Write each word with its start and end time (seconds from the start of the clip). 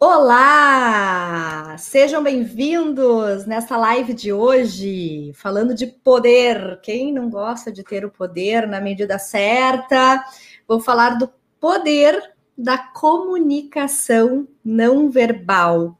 Olá! 0.00 1.76
Sejam 1.78 2.20
bem-vindos 2.22 3.46
nessa 3.46 3.76
live 3.76 4.12
de 4.12 4.32
hoje, 4.32 5.32
falando 5.34 5.72
de 5.72 5.86
poder. 5.86 6.80
Quem 6.82 7.12
não 7.12 7.30
gosta 7.30 7.70
de 7.70 7.84
ter 7.84 8.04
o 8.04 8.10
poder 8.10 8.66
na 8.66 8.80
medida 8.80 9.18
certa? 9.20 10.24
Vou 10.66 10.80
falar 10.80 11.10
do 11.10 11.30
poder 11.60 12.34
da 12.58 12.76
comunicação 12.76 14.48
não 14.64 15.08
verbal. 15.10 15.96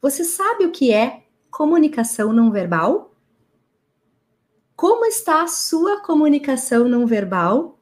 Você 0.00 0.24
sabe 0.24 0.66
o 0.66 0.70
que 0.70 0.92
é 0.92 1.24
comunicação 1.50 2.32
não 2.34 2.50
verbal? 2.50 3.14
Como 4.76 5.06
está 5.06 5.42
a 5.42 5.48
sua 5.48 6.02
comunicação 6.02 6.86
não 6.86 7.06
verbal? 7.06 7.78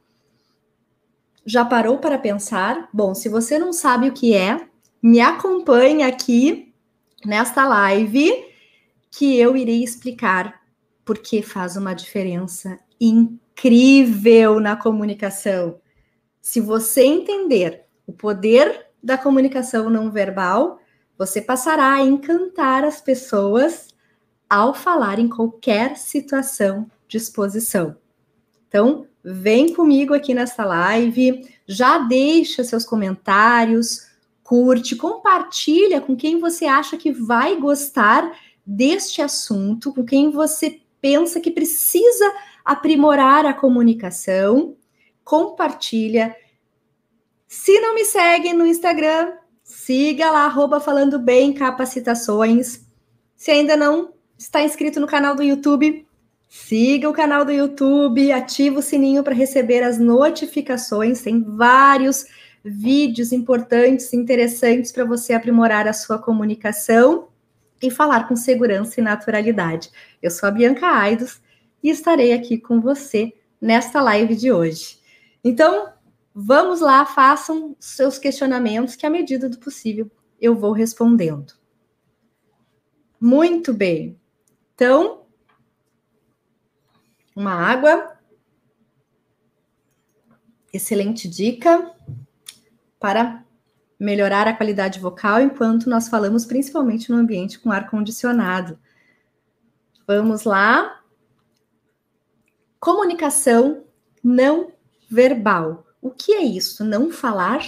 Já 1.45 1.65
parou 1.65 1.99
para 1.99 2.19
pensar? 2.19 2.89
Bom, 2.93 3.15
se 3.15 3.29
você 3.29 3.59
não 3.59 3.73
sabe 3.73 4.09
o 4.09 4.13
que 4.13 4.33
é, 4.33 4.69
me 5.07 5.21
acompanhe 5.21 6.03
aqui 6.03 6.75
nesta 7.25 7.65
live 7.65 8.29
que 9.09 9.39
eu 9.39 9.57
irei 9.57 9.85
explicar 9.85 10.61
porque 11.05 11.43
faz 11.43 11.77
uma 11.77 11.95
diferença 11.95 12.77
incrível 13.01 14.59
na 14.59 14.75
comunicação. 14.75 15.81
Se 16.43 16.61
você 16.61 17.05
entender 17.05 17.85
o 18.05 18.13
poder 18.13 18.87
da 19.01 19.17
comunicação 19.17 19.89
não 19.89 20.11
verbal, 20.11 20.81
você 21.17 21.41
passará 21.41 21.93
a 21.93 22.03
encantar 22.03 22.83
as 22.83 23.01
pessoas 23.01 23.87
ao 24.51 24.75
falar 24.75 25.21
em 25.21 25.29
qualquer 25.29 25.97
situação 25.97 26.91
de 27.07 27.17
exposição. 27.17 27.97
Então, 28.67 29.07
vem 29.23 29.73
comigo 29.73 30.13
aqui 30.13 30.35
nessa 30.35 30.65
live, 30.65 31.49
já 31.65 31.99
deixa 31.99 32.65
seus 32.65 32.85
comentários, 32.85 34.06
curte, 34.47 34.95
compartilha 34.95 36.01
com 36.01 36.15
quem 36.15 36.39
você 36.39 36.67
acha 36.67 36.97
que 36.97 37.11
vai 37.11 37.57
gostar 37.57 38.33
deste 38.65 39.21
assunto, 39.21 39.93
com 39.93 40.05
quem 40.05 40.31
você 40.31 40.81
pensa 41.01 41.41
que 41.41 41.51
precisa 41.51 42.33
aprimorar 42.65 43.45
a 43.45 43.53
comunicação. 43.53 44.77
Compartilha. 45.25 46.37
Se 47.49 47.81
não 47.81 47.93
me 47.93 48.05
segue 48.05 48.53
no 48.53 48.65
Instagram, 48.65 49.33
siga 49.65 50.31
lá, 50.31 50.45
arroba 50.45 50.79
falando 50.79 51.19
bem 51.19 51.53
capacitações. 51.53 52.87
Se 53.35 53.51
ainda 53.51 53.77
não 53.77 54.13
está 54.39 54.63
inscrito 54.63 55.01
no 55.01 55.09
canal 55.09 55.35
do 55.35 55.43
YouTube, 55.43 56.07
siga 56.49 57.11
o 57.11 57.13
canal 57.13 57.45
do 57.45 57.51
YouTube, 57.51 58.31
ativa 58.31 58.79
o 58.79 58.83
sininho 58.83 59.25
para 59.25 59.35
receber 59.35 59.83
as 59.83 59.99
notificações. 59.99 61.21
Tem 61.23 61.43
vários 61.43 62.27
vídeos 62.69 63.31
importantes, 63.31 64.13
interessantes 64.13 64.91
para 64.91 65.05
você 65.05 65.33
aprimorar 65.33 65.87
a 65.87 65.93
sua 65.93 66.19
comunicação 66.19 67.29
e 67.81 67.91
falar 67.91 68.27
com 68.27 68.35
segurança 68.35 69.01
e 69.01 69.05
naturalidade. 69.05 69.91
Eu 70.21 70.31
sou 70.31 70.49
a 70.49 70.53
Bianca 70.53 70.87
Aidos 70.89 71.41
e 71.83 71.91
estarei 71.91 72.33
aqui 72.33 72.59
com 72.59 72.81
você 72.81 73.33
nesta 73.61 74.03
live 74.03 74.35
de 74.35 74.51
hoje. 74.51 74.99
Então, 75.45 75.93
vamos 76.35 76.81
lá, 76.81 77.07
façam 77.07 77.77
seus 77.79 78.19
questionamentos 78.19 78.97
que 78.97 79.07
à 79.07 79.11
medida 79.11 79.49
do 79.49 79.59
possível 79.59 80.11
eu 80.41 80.57
vou 80.57 80.73
respondendo. 80.73 81.55
Muito 83.21 83.73
bem. 83.73 84.19
Então, 84.75 85.23
uma 87.35 87.53
água. 87.53 88.17
Excelente 90.73 91.29
dica 91.29 91.95
para 93.07 93.45
melhorar 94.01 94.49
a 94.49 94.53
qualidade 94.53 94.99
vocal 94.99 95.41
enquanto 95.41 95.89
nós 95.89 96.09
falamos 96.09 96.45
principalmente 96.45 97.09
no 97.09 97.17
ambiente 97.17 97.57
com 97.57 97.71
ar 97.71 97.89
condicionado. 97.89 98.77
Vamos 100.09 100.43
lá. 100.43 101.03
Comunicação 102.81 103.85
não 104.25 104.73
verbal. 105.09 105.87
O 106.03 106.11
que 106.11 106.33
é 106.33 106.43
isso? 106.43 106.85
Não 106.85 107.13
falar? 107.13 107.63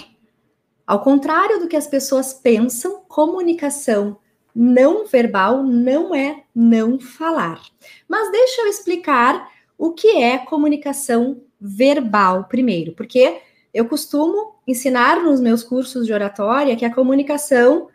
Ao 0.85 1.01
contrário 1.01 1.57
do 1.61 1.69
que 1.69 1.77
as 1.77 1.87
pessoas 1.87 2.33
pensam, 2.33 3.05
comunicação 3.07 4.19
não 4.53 5.07
verbal 5.07 5.63
não 5.63 6.13
é 6.13 6.43
não 6.53 6.99
falar. 6.99 7.61
Mas 8.09 8.29
deixa 8.29 8.63
eu 8.63 8.67
explicar 8.67 9.49
o 9.77 9.93
que 9.93 10.21
é 10.21 10.37
comunicação 10.37 11.41
verbal 11.61 12.43
primeiro, 12.43 12.91
porque 12.91 13.41
eu 13.73 13.85
costumo 13.85 14.55
ensinar 14.67 15.23
nos 15.23 15.39
meus 15.39 15.63
cursos 15.63 16.05
de 16.05 16.13
oratória 16.13 16.75
que 16.75 16.85
a 16.85 16.93
comunicação 16.93 17.87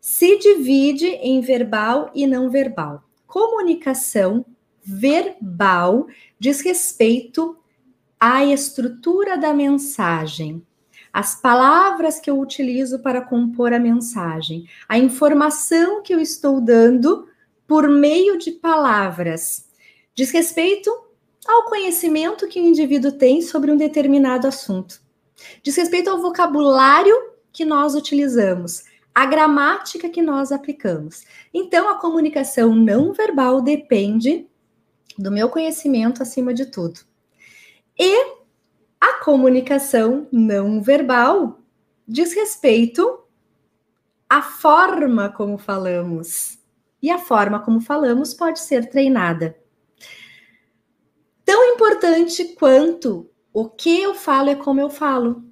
se 0.00 0.38
divide 0.38 1.06
em 1.06 1.40
verbal 1.40 2.10
e 2.14 2.26
não 2.26 2.48
verbal. 2.48 3.02
Comunicação 3.26 4.44
verbal 4.82 6.06
diz 6.38 6.60
respeito 6.60 7.56
à 8.18 8.44
estrutura 8.44 9.36
da 9.36 9.52
mensagem, 9.52 10.64
as 11.12 11.34
palavras 11.34 12.20
que 12.20 12.30
eu 12.30 12.38
utilizo 12.38 13.00
para 13.00 13.20
compor 13.20 13.72
a 13.72 13.80
mensagem, 13.80 14.68
a 14.88 14.98
informação 14.98 16.02
que 16.02 16.14
eu 16.14 16.20
estou 16.20 16.60
dando 16.60 17.26
por 17.66 17.88
meio 17.88 18.38
de 18.38 18.52
palavras. 18.52 19.68
Diz 20.14 20.30
respeito 20.30 20.90
ao 21.46 21.64
conhecimento 21.64 22.46
que 22.46 22.60
o 22.60 22.64
indivíduo 22.64 23.12
tem 23.12 23.42
sobre 23.42 23.72
um 23.72 23.76
determinado 23.76 24.46
assunto. 24.46 25.05
Diz 25.62 25.76
respeito 25.76 26.10
ao 26.10 26.20
vocabulário 26.20 27.14
que 27.52 27.64
nós 27.64 27.94
utilizamos, 27.94 28.84
a 29.14 29.24
gramática 29.24 30.08
que 30.08 30.20
nós 30.20 30.52
aplicamos. 30.52 31.24
Então, 31.52 31.88
a 31.88 31.98
comunicação 31.98 32.74
não 32.74 33.12
verbal 33.12 33.62
depende 33.62 34.46
do 35.18 35.30
meu 35.30 35.48
conhecimento 35.48 36.22
acima 36.22 36.52
de 36.52 36.66
tudo. 36.66 37.00
E 37.98 38.36
a 39.00 39.14
comunicação 39.24 40.28
não 40.30 40.82
verbal 40.82 41.60
diz 42.06 42.34
respeito 42.34 43.24
à 44.28 44.42
forma 44.42 45.30
como 45.30 45.56
falamos. 45.56 46.58
E 47.02 47.10
a 47.10 47.18
forma 47.18 47.60
como 47.60 47.80
falamos 47.80 48.34
pode 48.34 48.60
ser 48.60 48.88
treinada. 48.90 49.56
Tão 51.44 51.64
importante 51.64 52.44
quanto 52.54 53.30
o 53.58 53.70
que 53.70 54.02
eu 54.02 54.14
falo 54.14 54.50
é 54.50 54.54
como 54.54 54.82
eu 54.82 54.90
falo. 54.90 55.42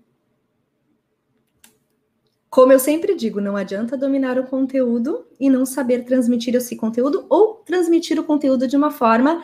Como 2.50 2.70
eu 2.70 2.78
sempre 2.78 3.14
digo, 3.14 3.40
não 3.40 3.56
adianta 3.56 3.96
dominar 3.96 4.38
o 4.38 4.44
conteúdo 4.44 5.26
e 5.40 5.48
não 5.48 5.64
saber 5.64 6.04
transmitir 6.04 6.54
esse 6.54 6.76
conteúdo 6.76 7.24
ou 7.30 7.54
transmitir 7.64 8.20
o 8.20 8.24
conteúdo 8.24 8.68
de 8.68 8.76
uma 8.76 8.90
forma 8.90 9.42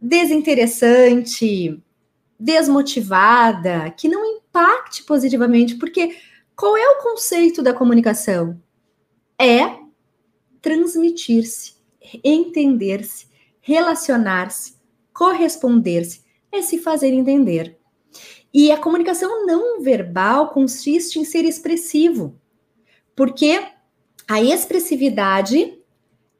desinteressante, 0.00 1.78
desmotivada, 2.38 3.90
que 3.90 4.08
não 4.08 4.24
impacte 4.24 5.04
positivamente, 5.04 5.76
porque 5.76 6.16
qual 6.56 6.78
é 6.78 6.88
o 6.88 7.02
conceito 7.02 7.60
da 7.62 7.74
comunicação? 7.74 8.58
É 9.38 9.78
transmitir-se, 10.62 11.74
entender-se, 12.24 13.28
relacionar-se, 13.60 14.76
corresponder-se 15.12 16.29
é 16.52 16.62
se 16.62 16.78
fazer 16.78 17.08
entender. 17.08 17.78
E 18.52 18.72
a 18.72 18.78
comunicação 18.78 19.46
não 19.46 19.80
verbal 19.80 20.48
consiste 20.48 21.18
em 21.18 21.24
ser 21.24 21.44
expressivo, 21.44 22.34
porque 23.14 23.60
a 24.28 24.42
expressividade 24.42 25.78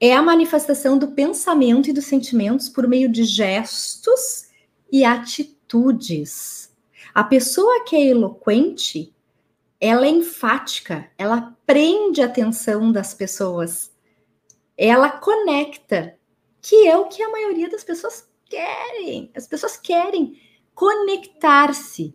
é 0.01 0.15
a 0.15 0.23
manifestação 0.23 0.99
do 0.99 1.09
pensamento 1.13 1.91
e 1.91 1.93
dos 1.93 2.07
sentimentos 2.07 2.69
por 2.69 2.89
meio 2.89 3.09
de 3.09 3.25
gestos 3.25 4.49
e 4.91 5.05
atitudes. 5.05 6.75
A 7.15 7.23
pessoa 7.23 7.85
que 7.85 7.95
é 7.95 8.07
eloquente, 8.07 9.15
ela 9.81 10.07
é 10.07 10.09
enfática, 10.09 11.11
ela 11.19 11.57
prende 11.67 12.23
a 12.23 12.27
atenção 12.27 12.91
das 12.91 13.15
pessoas, 13.15 13.93
ela 14.77 15.11
conecta, 15.11 16.17
que 16.63 16.87
é 16.89 16.97
o 16.97 17.09
que 17.09 17.23
a 17.23 17.31
maioria 17.31 17.69
das 17.69 17.85
pessoas 17.85 18.30
querem, 18.51 19.31
as 19.35 19.47
pessoas 19.47 19.77
querem 19.77 20.39
conectar-se, 20.75 22.15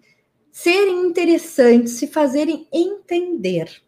serem 0.52 1.08
interessantes, 1.08 1.94
se 1.94 2.08
fazerem 2.08 2.68
entender. 2.72 3.82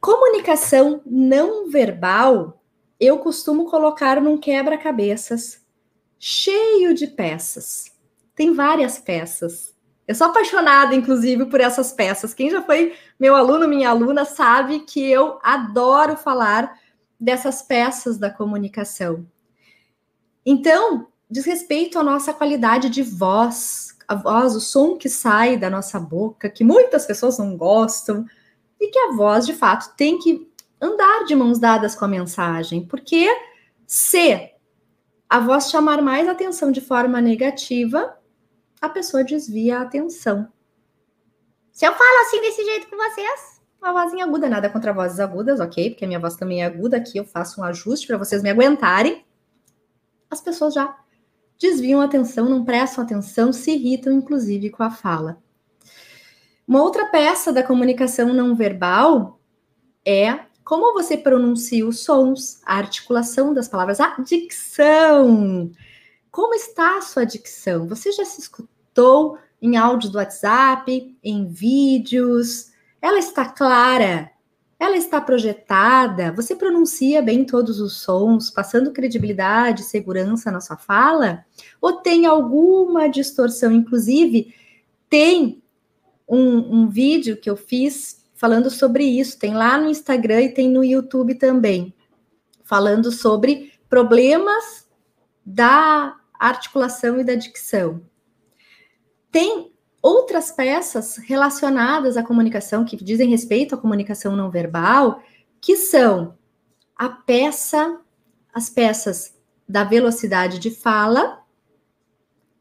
Comunicação 0.00 1.00
não 1.06 1.70
verbal, 1.70 2.62
eu 3.00 3.18
costumo 3.18 3.70
colocar 3.70 4.20
num 4.20 4.36
quebra-cabeças 4.36 5.64
cheio 6.18 6.92
de 6.92 7.06
peças. 7.06 7.96
Tem 8.34 8.52
várias 8.52 8.98
peças. 8.98 9.76
Eu 10.06 10.14
sou 10.14 10.28
apaixonada, 10.28 10.94
inclusive, 10.94 11.46
por 11.46 11.60
essas 11.60 11.92
peças. 11.92 12.34
Quem 12.34 12.50
já 12.50 12.62
foi 12.62 12.94
meu 13.18 13.36
aluno, 13.36 13.68
minha 13.68 13.90
aluna, 13.90 14.24
sabe 14.24 14.80
que 14.80 15.04
eu 15.04 15.38
adoro 15.42 16.16
falar 16.16 16.78
dessas 17.20 17.62
peças 17.62 18.16
da 18.16 18.30
comunicação. 18.30 19.26
Então, 20.46 21.08
diz 21.30 21.44
respeito 21.44 21.98
à 21.98 22.02
nossa 22.02 22.32
qualidade 22.32 22.88
de 22.88 23.02
voz, 23.02 23.96
a 24.06 24.14
voz, 24.14 24.56
o 24.56 24.60
som 24.60 24.96
que 24.96 25.08
sai 25.08 25.56
da 25.56 25.68
nossa 25.68 26.00
boca, 26.00 26.48
que 26.48 26.64
muitas 26.64 27.06
pessoas 27.06 27.38
não 27.38 27.56
gostam, 27.56 28.24
e 28.80 28.88
que 28.88 28.98
a 28.98 29.12
voz, 29.12 29.44
de 29.44 29.52
fato, 29.52 29.94
tem 29.96 30.18
que 30.18 30.48
andar 30.80 31.24
de 31.24 31.34
mãos 31.34 31.58
dadas 31.58 31.94
com 31.94 32.04
a 32.04 32.08
mensagem, 32.08 32.86
porque 32.86 33.28
se 33.86 34.50
a 35.28 35.40
voz 35.40 35.70
chamar 35.70 36.00
mais 36.00 36.28
atenção 36.28 36.72
de 36.72 36.80
forma 36.80 37.20
negativa, 37.20 38.16
a 38.80 38.88
pessoa 38.88 39.24
desvia 39.24 39.78
a 39.78 39.82
atenção. 39.82 40.48
Se 41.72 41.84
eu 41.84 41.92
falo 41.92 42.26
assim 42.26 42.40
desse 42.40 42.64
jeito 42.64 42.88
com 42.88 42.96
vocês, 42.96 43.60
uma 43.80 43.92
vozinha 43.92 44.24
aguda, 44.24 44.48
nada 44.48 44.70
contra 44.70 44.92
vozes 44.92 45.20
agudas, 45.20 45.60
ok? 45.60 45.90
Porque 45.90 46.04
a 46.04 46.08
minha 46.08 46.18
voz 46.18 46.36
também 46.36 46.62
é 46.62 46.66
aguda, 46.66 46.96
aqui 46.96 47.18
eu 47.18 47.24
faço 47.24 47.60
um 47.60 47.64
ajuste 47.64 48.06
para 48.06 48.16
vocês 48.16 48.42
me 48.42 48.50
aguentarem. 48.50 49.24
As 50.30 50.40
pessoas 50.40 50.74
já 50.74 50.96
desviam 51.58 52.00
a 52.00 52.04
atenção, 52.04 52.48
não 52.48 52.64
prestam 52.64 53.04
atenção, 53.04 53.52
se 53.52 53.72
irritam, 53.72 54.12
inclusive, 54.12 54.70
com 54.70 54.82
a 54.82 54.90
fala. 54.90 55.42
Uma 56.66 56.82
outra 56.82 57.06
peça 57.06 57.52
da 57.52 57.62
comunicação 57.62 58.32
não 58.32 58.54
verbal 58.54 59.40
é 60.04 60.40
como 60.64 60.92
você 60.92 61.16
pronuncia 61.16 61.86
os 61.86 62.04
sons, 62.04 62.60
a 62.64 62.76
articulação 62.76 63.54
das 63.54 63.68
palavras, 63.68 64.00
a 64.00 64.20
dicção. 64.20 65.72
Como 66.30 66.54
está 66.54 66.98
a 66.98 67.02
sua 67.02 67.24
dicção? 67.24 67.88
Você 67.88 68.12
já 68.12 68.24
se 68.24 68.42
escutou 68.42 69.38
em 69.62 69.78
áudio 69.78 70.10
do 70.10 70.18
WhatsApp, 70.18 71.16
em 71.24 71.46
vídeos? 71.46 72.70
Ela 73.00 73.18
está 73.18 73.46
clara? 73.46 74.30
Ela 74.78 74.96
está 74.96 75.20
projetada? 75.20 76.32
Você 76.32 76.54
pronuncia 76.54 77.20
bem 77.20 77.44
todos 77.44 77.80
os 77.80 77.94
sons, 78.00 78.48
passando 78.48 78.92
credibilidade, 78.92 79.82
segurança 79.82 80.52
na 80.52 80.60
sua 80.60 80.76
fala? 80.76 81.44
Ou 81.80 81.94
tem 81.94 82.26
alguma 82.26 83.08
distorção? 83.08 83.72
Inclusive, 83.72 84.54
tem 85.08 85.60
um, 86.28 86.82
um 86.82 86.88
vídeo 86.88 87.36
que 87.36 87.50
eu 87.50 87.56
fiz 87.56 88.24
falando 88.34 88.70
sobre 88.70 89.04
isso, 89.04 89.36
tem 89.36 89.52
lá 89.52 89.76
no 89.76 89.88
Instagram 89.88 90.42
e 90.42 90.54
tem 90.54 90.70
no 90.70 90.84
YouTube 90.84 91.34
também, 91.34 91.92
falando 92.62 93.10
sobre 93.10 93.72
problemas 93.88 94.88
da 95.44 96.16
articulação 96.38 97.18
e 97.18 97.24
da 97.24 97.34
dicção. 97.34 98.00
Tem 99.32 99.72
outras 100.02 100.50
peças 100.50 101.16
relacionadas 101.16 102.16
à 102.16 102.22
comunicação 102.22 102.84
que 102.84 102.96
dizem 102.96 103.28
respeito 103.28 103.74
à 103.74 103.78
comunicação 103.78 104.36
não 104.36 104.50
verbal, 104.50 105.22
que 105.60 105.76
são 105.76 106.36
a 106.96 107.08
peça, 107.08 108.00
as 108.52 108.70
peças 108.70 109.36
da 109.68 109.84
velocidade 109.84 110.58
de 110.58 110.70
fala, 110.70 111.42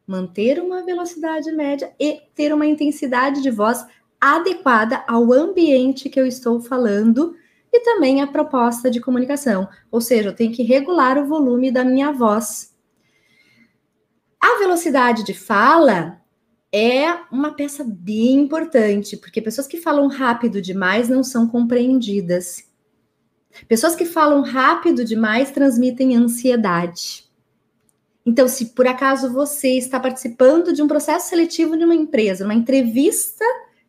manter 0.06 0.60
uma 0.60 0.84
velocidade 0.84 1.51
média 1.51 1.94
e 2.00 2.22
ter 2.34 2.54
uma 2.54 2.66
intensidade 2.66 3.42
de 3.42 3.51
voz 3.51 3.86
adequada 4.19 5.04
ao 5.07 5.31
ambiente 5.31 6.10
que 6.10 6.19
eu 6.19 6.25
estou 6.25 6.60
falando 6.60 7.36
e 7.72 7.81
também 7.81 8.22
a 8.22 8.28
proposta 8.28 8.90
de 8.90 9.00
comunicação, 9.00 9.68
ou 9.92 10.01
seja, 10.01 10.30
eu 10.30 10.36
tenho 10.36 10.54
que 10.54 10.63
regular 10.63 11.18
o 11.18 11.28
volume 11.28 11.69
da 11.69 11.83
minha 11.83 12.12
voz. 12.12 12.75
A 14.42 14.60
velocidade 14.60 15.24
de 15.24 15.33
fala 15.33 16.22
é 16.74 17.19
uma 17.31 17.54
peça 17.54 17.84
bem 17.84 18.36
importante, 18.36 19.18
porque 19.18 19.42
pessoas 19.42 19.68
que 19.68 19.78
falam 19.78 20.08
rápido 20.08 20.62
demais 20.62 21.08
não 21.10 21.24
são 21.24 21.48
compreendidas. 21.48 22.68
Pessoas 23.68 23.96
que 23.96 24.06
falam 24.06 24.42
rápido 24.42 25.04
demais 25.04 25.52
transmitem 25.52 26.16
ansiedade. 26.16 27.25
Então, 28.25 28.48
se 28.48 28.66
por 28.68 28.86
acaso 28.86 29.31
você 29.31 29.78
está 29.78 30.00
participando 30.00 30.74
de 30.74 30.81
um 30.81 30.88
processo 30.88 31.30
seletivo 31.30 31.78
de 31.78 31.86
uma 31.86 31.96
empresa, 31.96 32.44
uma 32.44 32.54
entrevista 32.54 33.46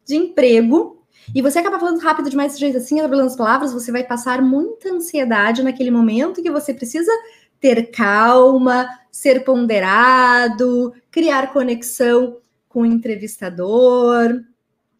de 0.06 0.16
emprego, 0.16 1.02
e 1.34 1.42
você 1.42 1.58
acaba 1.58 1.78
falando 1.78 2.00
rápido 2.00 2.30
demais 2.30 2.52
desse 2.52 2.60
jeito 2.60 2.78
assim, 2.78 3.00
as 3.00 3.36
palavras, 3.36 3.72
você 3.72 3.90
vai 3.90 4.04
passar 4.04 4.40
muita 4.40 4.94
ansiedade 4.94 5.62
naquele 5.62 5.90
momento 5.90 6.40
que 6.40 6.50
você 6.50 6.72
precisa 6.72 7.12
ter 7.60 7.90
calma, 7.90 8.88
ser 9.10 9.44
ponderado, 9.44 10.94
criar 11.10 11.52
conexão 11.52 12.38
com 12.68 12.82
o 12.82 12.86
entrevistador, 12.86 14.42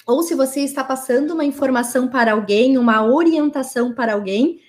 ou 0.06 0.22
se 0.22 0.34
você 0.34 0.60
está 0.60 0.82
passando 0.82 1.34
uma 1.34 1.44
informação 1.44 2.08
para 2.08 2.32
alguém, 2.32 2.78
uma 2.78 3.04
orientação 3.04 3.92
para 3.94 4.14
alguém, 4.14 4.60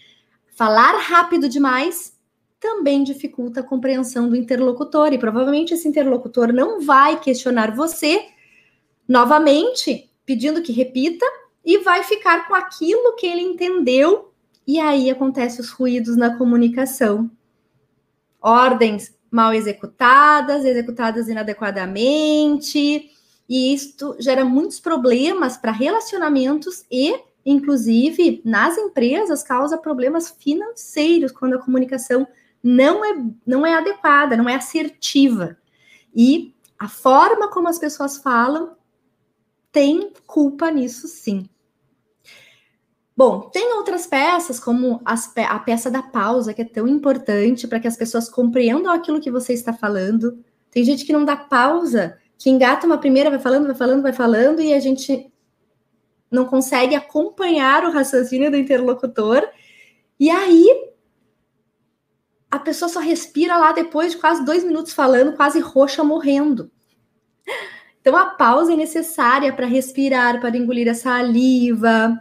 falar 0.55 0.97
rápido 0.99 1.47
demais 1.47 2.19
também 2.59 3.03
dificulta 3.03 3.61
a 3.61 3.63
compreensão 3.63 4.27
do 4.27 4.35
interlocutor 4.35 5.13
e 5.13 5.17
provavelmente 5.17 5.73
esse 5.73 5.87
interlocutor 5.87 6.51
não 6.51 6.81
vai 6.81 7.19
questionar 7.19 7.73
você 7.73 8.27
novamente, 9.07 10.11
pedindo 10.25 10.61
que 10.61 10.73
repita 10.73 11.25
e 11.63 11.77
vai 11.79 12.03
ficar 12.03 12.47
com 12.47 12.53
aquilo 12.53 13.15
que 13.15 13.25
ele 13.25 13.41
entendeu 13.41 14.33
e 14.67 14.79
aí 14.79 15.09
acontecem 15.09 15.61
os 15.61 15.69
ruídos 15.69 16.15
na 16.17 16.37
comunicação. 16.37 17.31
Ordens 18.41 19.17
mal 19.31 19.53
executadas, 19.53 20.65
executadas 20.65 21.27
inadequadamente, 21.27 23.11
e 23.47 23.73
isto 23.73 24.15
gera 24.19 24.45
muitos 24.45 24.79
problemas 24.79 25.57
para 25.57 25.71
relacionamentos 25.71 26.85
e, 26.91 27.19
inclusive, 27.45 28.41
nas 28.45 28.77
empresas, 28.77 29.41
causa 29.41 29.77
problemas 29.77 30.29
financeiros 30.29 31.31
quando 31.31 31.55
a 31.55 31.61
comunicação 31.61 32.27
não 32.63 33.03
é, 33.03 33.17
não 33.45 33.65
é 33.65 33.73
adequada, 33.73 34.37
não 34.37 34.47
é 34.47 34.55
assertiva. 34.55 35.57
E 36.15 36.53
a 36.77 36.87
forma 36.87 37.49
como 37.49 37.67
as 37.67 37.79
pessoas 37.79 38.17
falam 38.17 38.75
tem 39.71 40.11
culpa 40.25 40.69
nisso, 40.69 41.07
sim. 41.07 41.49
Bom, 43.19 43.49
tem 43.49 43.73
outras 43.73 44.07
peças, 44.07 44.61
como 44.61 45.01
a 45.03 45.59
peça 45.59 45.91
da 45.91 46.01
pausa, 46.01 46.53
que 46.53 46.61
é 46.61 46.65
tão 46.65 46.87
importante 46.87 47.67
para 47.67 47.77
que 47.77 47.87
as 47.89 47.97
pessoas 47.97 48.29
compreendam 48.29 48.93
aquilo 48.93 49.19
que 49.19 49.29
você 49.29 49.51
está 49.51 49.73
falando. 49.73 50.41
Tem 50.71 50.85
gente 50.85 51.03
que 51.03 51.11
não 51.11 51.25
dá 51.25 51.35
pausa, 51.35 52.17
que 52.37 52.49
engata 52.49 52.87
uma 52.87 52.97
primeira, 52.97 53.29
vai 53.29 53.37
falando, 53.37 53.65
vai 53.65 53.75
falando, 53.75 54.01
vai 54.01 54.13
falando, 54.13 54.61
e 54.61 54.73
a 54.73 54.79
gente 54.79 55.29
não 56.31 56.45
consegue 56.45 56.95
acompanhar 56.95 57.83
o 57.83 57.91
raciocínio 57.91 58.49
do 58.49 58.55
interlocutor. 58.55 59.45
E 60.17 60.29
aí, 60.29 60.65
a 62.49 62.57
pessoa 62.57 62.87
só 62.87 63.01
respira 63.01 63.57
lá 63.57 63.73
depois 63.73 64.13
de 64.13 64.17
quase 64.17 64.45
dois 64.45 64.63
minutos 64.63 64.93
falando, 64.93 65.35
quase 65.35 65.59
roxa, 65.59 66.05
morrendo. 66.05 66.71
Então, 67.99 68.15
a 68.15 68.27
pausa 68.27 68.71
é 68.71 68.77
necessária 68.77 69.51
para 69.51 69.67
respirar, 69.67 70.39
para 70.39 70.55
engolir 70.55 70.89
a 70.89 70.93
saliva, 70.93 72.17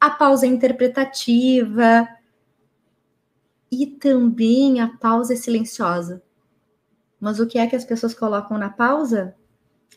a 0.00 0.10
pausa 0.10 0.46
interpretativa 0.46 2.08
e 3.70 3.86
também 3.86 4.80
a 4.80 4.88
pausa 4.88 5.36
silenciosa. 5.36 6.22
Mas 7.20 7.40
o 7.40 7.46
que 7.46 7.58
é 7.58 7.66
que 7.66 7.76
as 7.76 7.84
pessoas 7.84 8.14
colocam 8.14 8.56
na 8.56 8.70
pausa? 8.70 9.34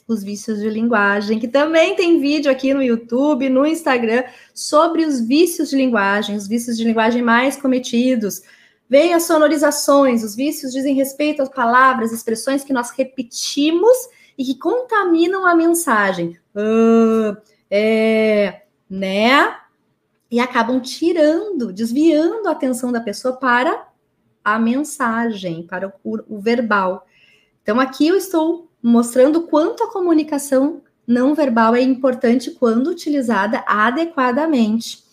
Os 0.07 0.23
vícios 0.23 0.59
de 0.59 0.69
linguagem, 0.69 1.39
que 1.39 1.47
também 1.47 1.95
tem 1.95 2.19
vídeo 2.19 2.51
aqui 2.51 2.73
no 2.73 2.81
YouTube, 2.81 3.47
no 3.49 3.65
Instagram, 3.65 4.23
sobre 4.53 5.05
os 5.05 5.21
vícios 5.21 5.69
de 5.69 5.77
linguagem, 5.77 6.35
os 6.35 6.47
vícios 6.47 6.75
de 6.75 6.83
linguagem 6.83 7.21
mais 7.21 7.55
cometidos. 7.55 8.41
Vem 8.89 9.13
as 9.13 9.23
sonorizações, 9.23 10.23
os 10.23 10.35
vícios 10.35 10.73
dizem 10.73 10.95
respeito 10.95 11.41
às 11.41 11.47
palavras, 11.47 12.11
expressões 12.11 12.63
que 12.63 12.73
nós 12.73 12.89
repetimos 12.91 13.97
e 14.37 14.43
que 14.43 14.55
contaminam 14.55 15.45
a 15.45 15.55
mensagem. 15.55 16.37
Uh, 16.53 17.37
é, 17.69 18.63
né? 18.89 19.60
E 20.31 20.39
acabam 20.39 20.79
tirando, 20.79 21.73
desviando 21.73 22.47
a 22.47 22.53
atenção 22.53 22.89
da 22.89 23.01
pessoa 23.01 23.35
para 23.35 23.87
a 24.43 24.57
mensagem, 24.57 25.63
para 25.63 25.93
o, 26.03 26.19
o 26.29 26.39
verbal. 26.39 27.05
Então, 27.61 27.79
aqui 27.79 28.07
eu 28.07 28.15
estou 28.15 28.71
mostrando 28.81 29.43
quanto 29.43 29.83
a 29.83 29.91
comunicação 29.91 30.81
não 31.05 31.35
verbal 31.35 31.75
é 31.75 31.81
importante 31.81 32.51
quando 32.51 32.87
utilizada 32.87 33.63
adequadamente. 33.67 35.03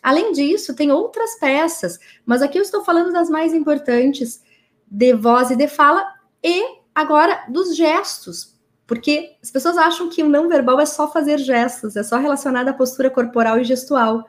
Além 0.00 0.32
disso, 0.32 0.74
tem 0.74 0.92
outras 0.92 1.38
peças, 1.38 1.98
mas 2.24 2.40
aqui 2.40 2.56
eu 2.56 2.62
estou 2.62 2.84
falando 2.84 3.12
das 3.12 3.28
mais 3.28 3.52
importantes 3.52 4.42
de 4.86 5.12
voz 5.12 5.50
e 5.50 5.56
de 5.56 5.66
fala 5.66 6.06
e 6.42 6.78
agora 6.94 7.44
dos 7.48 7.76
gestos, 7.76 8.56
porque 8.86 9.36
as 9.42 9.50
pessoas 9.50 9.76
acham 9.76 10.08
que 10.08 10.22
o 10.22 10.28
não 10.28 10.48
verbal 10.48 10.80
é 10.80 10.86
só 10.86 11.10
fazer 11.10 11.38
gestos, 11.38 11.96
é 11.96 12.02
só 12.02 12.16
relacionado 12.16 12.68
à 12.68 12.72
postura 12.72 13.10
corporal 13.10 13.58
e 13.58 13.64
gestual. 13.64 14.24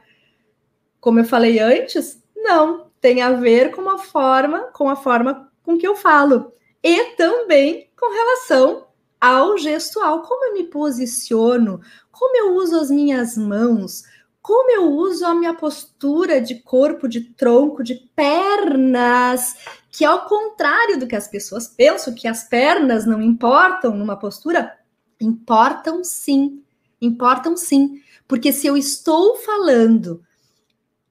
Como 0.99 1.19
eu 1.19 1.25
falei 1.25 1.59
antes, 1.59 2.21
não, 2.35 2.87
tem 2.99 3.21
a 3.21 3.31
ver 3.31 3.71
com 3.71 3.89
a 3.89 3.97
forma, 3.97 4.63
com 4.73 4.89
a 4.89 4.95
forma 4.95 5.49
com 5.63 5.77
que 5.77 5.87
eu 5.87 5.95
falo 5.95 6.51
e 6.83 7.15
também 7.15 7.89
com 7.97 8.11
relação 8.11 8.87
ao 9.19 9.57
gestual, 9.57 10.21
como 10.21 10.45
eu 10.45 10.53
me 10.53 10.63
posiciono, 10.63 11.81
como 12.11 12.35
eu 12.37 12.55
uso 12.55 12.79
as 12.79 12.89
minhas 12.89 13.37
mãos, 13.37 14.03
como 14.41 14.71
eu 14.71 14.89
uso 14.91 15.25
a 15.25 15.35
minha 15.35 15.53
postura 15.53 16.41
de 16.41 16.55
corpo, 16.55 17.07
de 17.07 17.21
tronco, 17.21 17.83
de 17.83 17.95
pernas, 18.15 19.55
que 19.91 20.05
ao 20.05 20.25
contrário 20.25 20.97
do 20.97 21.07
que 21.07 21.15
as 21.15 21.27
pessoas 21.27 21.67
pensam 21.67 22.15
que 22.15 22.27
as 22.27 22.43
pernas 22.45 23.05
não 23.05 23.21
importam 23.21 23.95
numa 23.95 24.17
postura, 24.17 24.77
importam 25.19 26.03
sim. 26.03 26.63
Importam 27.01 27.55
sim, 27.55 28.01
porque 28.27 28.51
se 28.51 28.67
eu 28.67 28.75
estou 28.75 29.37
falando 29.37 30.21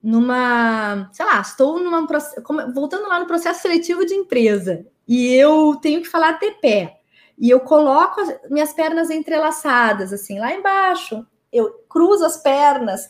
numa, 0.09 1.11
sei 1.12 1.27
lá, 1.27 1.38
estou 1.43 1.79
numa 1.79 2.07
voltando 2.73 3.07
lá 3.07 3.21
no 3.21 3.27
processo 3.27 3.61
seletivo 3.61 4.07
de 4.07 4.15
empresa 4.15 4.87
e 5.07 5.35
eu 5.35 5.77
tenho 5.83 6.00
que 6.00 6.09
falar 6.09 6.38
de 6.38 6.50
pé 6.53 7.00
e 7.38 7.50
eu 7.50 7.61
coloco 7.61 8.19
as 8.23 8.50
minhas 8.50 8.73
pernas 8.73 9.11
entrelaçadas 9.11 10.11
assim 10.11 10.38
lá 10.38 10.55
embaixo, 10.55 11.27
eu 11.53 11.85
cruzo 11.91 12.25
as 12.25 12.38
pernas 12.38 13.07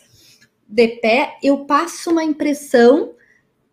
de 0.67 0.89
pé, 0.89 1.39
eu 1.41 1.67
passo 1.67 2.11
uma 2.11 2.25
impressão 2.25 3.15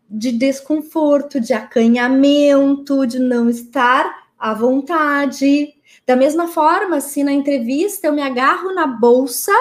de 0.08 0.32
desconforto, 0.32 1.39
de 1.39 1.51
acanhamento, 1.51 3.08
de 3.08 3.17
não 3.17 3.50
estar 3.50 4.27
à 4.38 4.53
vontade. 4.53 5.74
Da 6.05 6.15
mesma 6.15 6.48
forma, 6.48 7.01
se 7.01 7.24
na 7.24 7.34
entrevista 7.34 8.05
eu 8.05 8.13
me 8.13 8.22
agarro 8.22 8.72
na 8.72 8.86
bolsa 8.86 9.51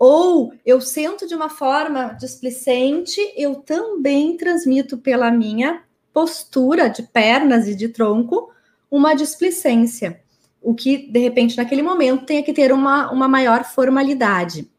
ou 0.00 0.54
eu 0.64 0.80
sento 0.80 1.26
de 1.28 1.34
uma 1.34 1.50
forma 1.50 2.14
displicente, 2.14 3.20
eu 3.36 3.56
também 3.56 4.34
transmito 4.34 4.96
pela 4.96 5.30
minha 5.30 5.82
postura 6.10 6.88
de 6.88 7.02
pernas 7.02 7.68
e 7.68 7.74
de 7.74 7.86
tronco 7.90 8.50
uma 8.90 9.12
displicência, 9.12 10.22
o 10.62 10.74
que 10.74 10.96
de 11.12 11.18
repente 11.18 11.54
naquele 11.54 11.82
momento 11.82 12.24
tem 12.24 12.42
que 12.42 12.54
ter 12.54 12.72
uma, 12.72 13.12
uma 13.12 13.28
maior 13.28 13.62
formalidade. 13.62 14.70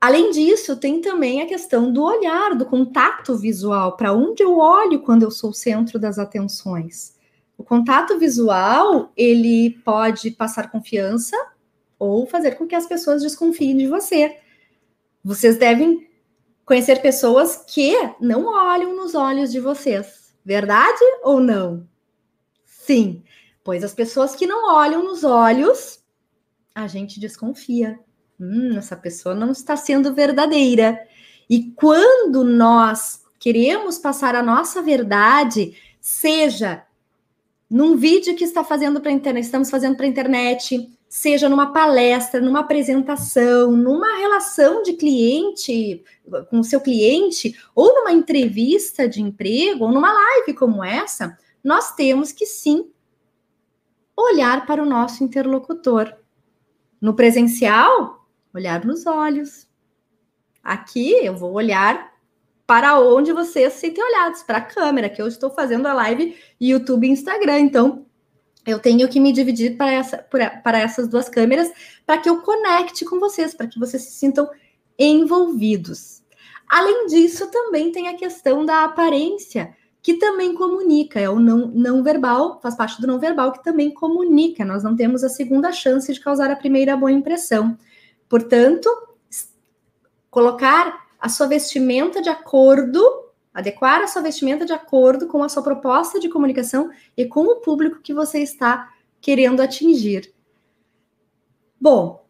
Além 0.00 0.30
disso, 0.30 0.76
tem 0.76 1.00
também 1.00 1.42
a 1.42 1.46
questão 1.46 1.92
do 1.92 2.04
olhar, 2.04 2.54
do 2.54 2.64
contato 2.64 3.36
visual, 3.36 3.96
para 3.96 4.12
onde 4.12 4.44
eu 4.44 4.58
olho 4.58 5.00
quando 5.00 5.24
eu 5.24 5.30
sou 5.32 5.50
o 5.50 5.54
centro 5.54 5.98
das 5.98 6.20
atenções. 6.20 7.16
O 7.58 7.64
contato 7.64 8.16
visual, 8.16 9.10
ele 9.16 9.70
pode 9.84 10.30
passar 10.30 10.70
confiança 10.70 11.36
ou 12.04 12.26
fazer 12.26 12.56
com 12.56 12.66
que 12.66 12.74
as 12.74 12.86
pessoas 12.86 13.22
desconfiem 13.22 13.76
de 13.76 13.86
você. 13.86 14.36
Vocês 15.22 15.56
devem 15.56 16.10
conhecer 16.64 17.00
pessoas 17.00 17.64
que 17.68 17.94
não 18.20 18.46
olham 18.46 18.96
nos 18.96 19.14
olhos 19.14 19.52
de 19.52 19.60
vocês. 19.60 20.34
Verdade 20.44 21.00
ou 21.22 21.40
não? 21.40 21.88
Sim, 22.64 23.22
pois 23.62 23.84
as 23.84 23.94
pessoas 23.94 24.34
que 24.34 24.48
não 24.48 24.74
olham 24.74 25.04
nos 25.04 25.22
olhos, 25.22 26.02
a 26.74 26.88
gente 26.88 27.20
desconfia. 27.20 28.00
Hum, 28.40 28.76
essa 28.76 28.96
pessoa 28.96 29.32
não 29.32 29.52
está 29.52 29.76
sendo 29.76 30.12
verdadeira. 30.12 30.98
E 31.48 31.70
quando 31.70 32.42
nós 32.42 33.22
queremos 33.38 33.96
passar 33.96 34.34
a 34.34 34.42
nossa 34.42 34.82
verdade, 34.82 35.76
seja 36.00 36.84
num 37.70 37.96
vídeo 37.96 38.34
que 38.34 38.44
está 38.44 38.64
fazendo 38.64 39.00
para 39.00 39.12
internet, 39.12 39.44
estamos 39.44 39.70
fazendo 39.70 39.96
para 39.96 40.04
a 40.04 40.08
internet, 40.08 40.90
seja 41.12 41.46
numa 41.46 41.74
palestra, 41.74 42.40
numa 42.40 42.60
apresentação, 42.60 43.70
numa 43.70 44.16
relação 44.16 44.82
de 44.82 44.94
cliente 44.94 46.02
com 46.48 46.60
o 46.60 46.64
seu 46.64 46.80
cliente, 46.80 47.54
ou 47.74 47.94
numa 47.94 48.12
entrevista 48.12 49.06
de 49.06 49.20
emprego, 49.20 49.84
ou 49.84 49.92
numa 49.92 50.10
live 50.10 50.54
como 50.54 50.82
essa, 50.82 51.36
nós 51.62 51.94
temos 51.94 52.32
que 52.32 52.46
sim 52.46 52.90
olhar 54.16 54.64
para 54.64 54.82
o 54.82 54.86
nosso 54.86 55.22
interlocutor. 55.22 56.16
No 56.98 57.12
presencial, 57.12 58.26
olhar 58.54 58.82
nos 58.82 59.04
olhos. 59.04 59.68
Aqui 60.64 61.10
eu 61.22 61.36
vou 61.36 61.52
olhar 61.52 62.10
para 62.66 62.98
onde 62.98 63.34
vocês 63.34 63.74
se 63.74 63.80
sentem 63.80 64.02
olhados, 64.02 64.42
para 64.42 64.58
a 64.58 64.64
câmera, 64.64 65.10
que 65.10 65.20
eu 65.20 65.28
estou 65.28 65.50
fazendo 65.50 65.84
a 65.84 65.92
live 65.92 66.34
YouTube 66.58 67.06
e 67.06 67.10
Instagram. 67.10 67.60
Então, 67.60 68.06
eu 68.66 68.78
tenho 68.78 69.08
que 69.08 69.18
me 69.18 69.32
dividir 69.32 69.76
para, 69.76 69.92
essa, 69.92 70.18
para 70.18 70.78
essas 70.78 71.08
duas 71.08 71.28
câmeras 71.28 71.70
para 72.06 72.18
que 72.18 72.28
eu 72.28 72.42
conecte 72.42 73.04
com 73.04 73.18
vocês, 73.18 73.54
para 73.54 73.66
que 73.66 73.78
vocês 73.78 74.02
se 74.02 74.12
sintam 74.12 74.48
envolvidos. 74.98 76.22
Além 76.68 77.06
disso, 77.06 77.50
também 77.50 77.92
tem 77.92 78.08
a 78.08 78.16
questão 78.16 78.64
da 78.64 78.84
aparência, 78.84 79.76
que 80.00 80.14
também 80.14 80.54
comunica, 80.54 81.20
é 81.20 81.28
o 81.28 81.38
não, 81.38 81.68
não 81.68 82.02
verbal, 82.02 82.60
faz 82.60 82.74
parte 82.74 83.00
do 83.00 83.06
não 83.06 83.18
verbal, 83.18 83.52
que 83.52 83.62
também 83.62 83.90
comunica. 83.90 84.64
Nós 84.64 84.82
não 84.82 84.96
temos 84.96 85.22
a 85.22 85.28
segunda 85.28 85.70
chance 85.70 86.12
de 86.12 86.20
causar 86.20 86.50
a 86.50 86.56
primeira 86.56 86.96
boa 86.96 87.12
impressão. 87.12 87.76
Portanto, 88.28 88.88
colocar 90.30 91.06
a 91.20 91.28
sua 91.28 91.46
vestimenta 91.46 92.20
de 92.20 92.28
acordo, 92.28 93.00
adequar 93.52 94.00
a 94.02 94.06
sua 94.06 94.22
vestimenta 94.22 94.64
de 94.64 94.72
acordo 94.72 95.26
com 95.26 95.42
a 95.42 95.48
sua 95.48 95.62
proposta 95.62 96.18
de 96.18 96.28
comunicação 96.28 96.90
e 97.16 97.26
com 97.26 97.44
o 97.44 97.60
público 97.60 98.00
que 98.00 98.14
você 98.14 98.38
está 98.38 98.90
querendo 99.20 99.60
atingir. 99.60 100.32
Bom, 101.80 102.26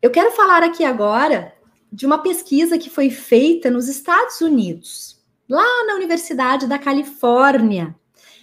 eu 0.00 0.10
quero 0.10 0.30
falar 0.32 0.62
aqui 0.62 0.84
agora 0.84 1.54
de 1.92 2.06
uma 2.06 2.18
pesquisa 2.18 2.78
que 2.78 2.90
foi 2.90 3.10
feita 3.10 3.70
nos 3.70 3.88
Estados 3.88 4.40
Unidos, 4.40 5.20
lá 5.48 5.84
na 5.86 5.94
Universidade 5.94 6.66
da 6.66 6.78
Califórnia. 6.78 7.94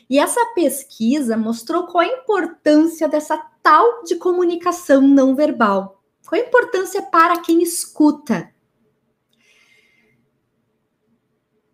E 0.09 0.19
essa 0.19 0.45
pesquisa 0.53 1.37
mostrou 1.37 1.87
qual 1.87 2.03
a 2.03 2.07
importância 2.07 3.07
dessa 3.07 3.37
tal 3.61 4.03
de 4.03 4.15
comunicação 4.15 5.01
não 5.01 5.35
verbal. 5.35 6.03
Qual 6.27 6.39
a 6.39 6.45
importância 6.45 7.01
para 7.01 7.39
quem 7.39 7.61
escuta? 7.61 8.51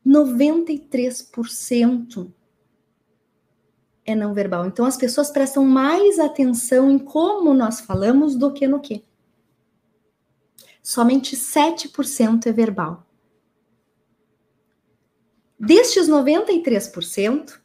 93% 0.09 2.33
é 4.03 4.15
não 4.15 4.33
verbal. 4.33 4.65
Então 4.65 4.85
as 4.85 4.97
pessoas 4.97 5.29
prestam 5.29 5.63
mais 5.63 6.17
atenção 6.17 6.89
em 6.89 6.97
como 6.97 7.53
nós 7.53 7.79
falamos 7.79 8.35
do 8.35 8.51
que 8.51 8.67
no 8.67 8.79
que. 8.79 9.05
Somente 10.81 11.37
7% 11.37 12.47
é 12.47 12.51
verbal. 12.51 13.05
Destes 15.59 16.09
93% 16.09 17.59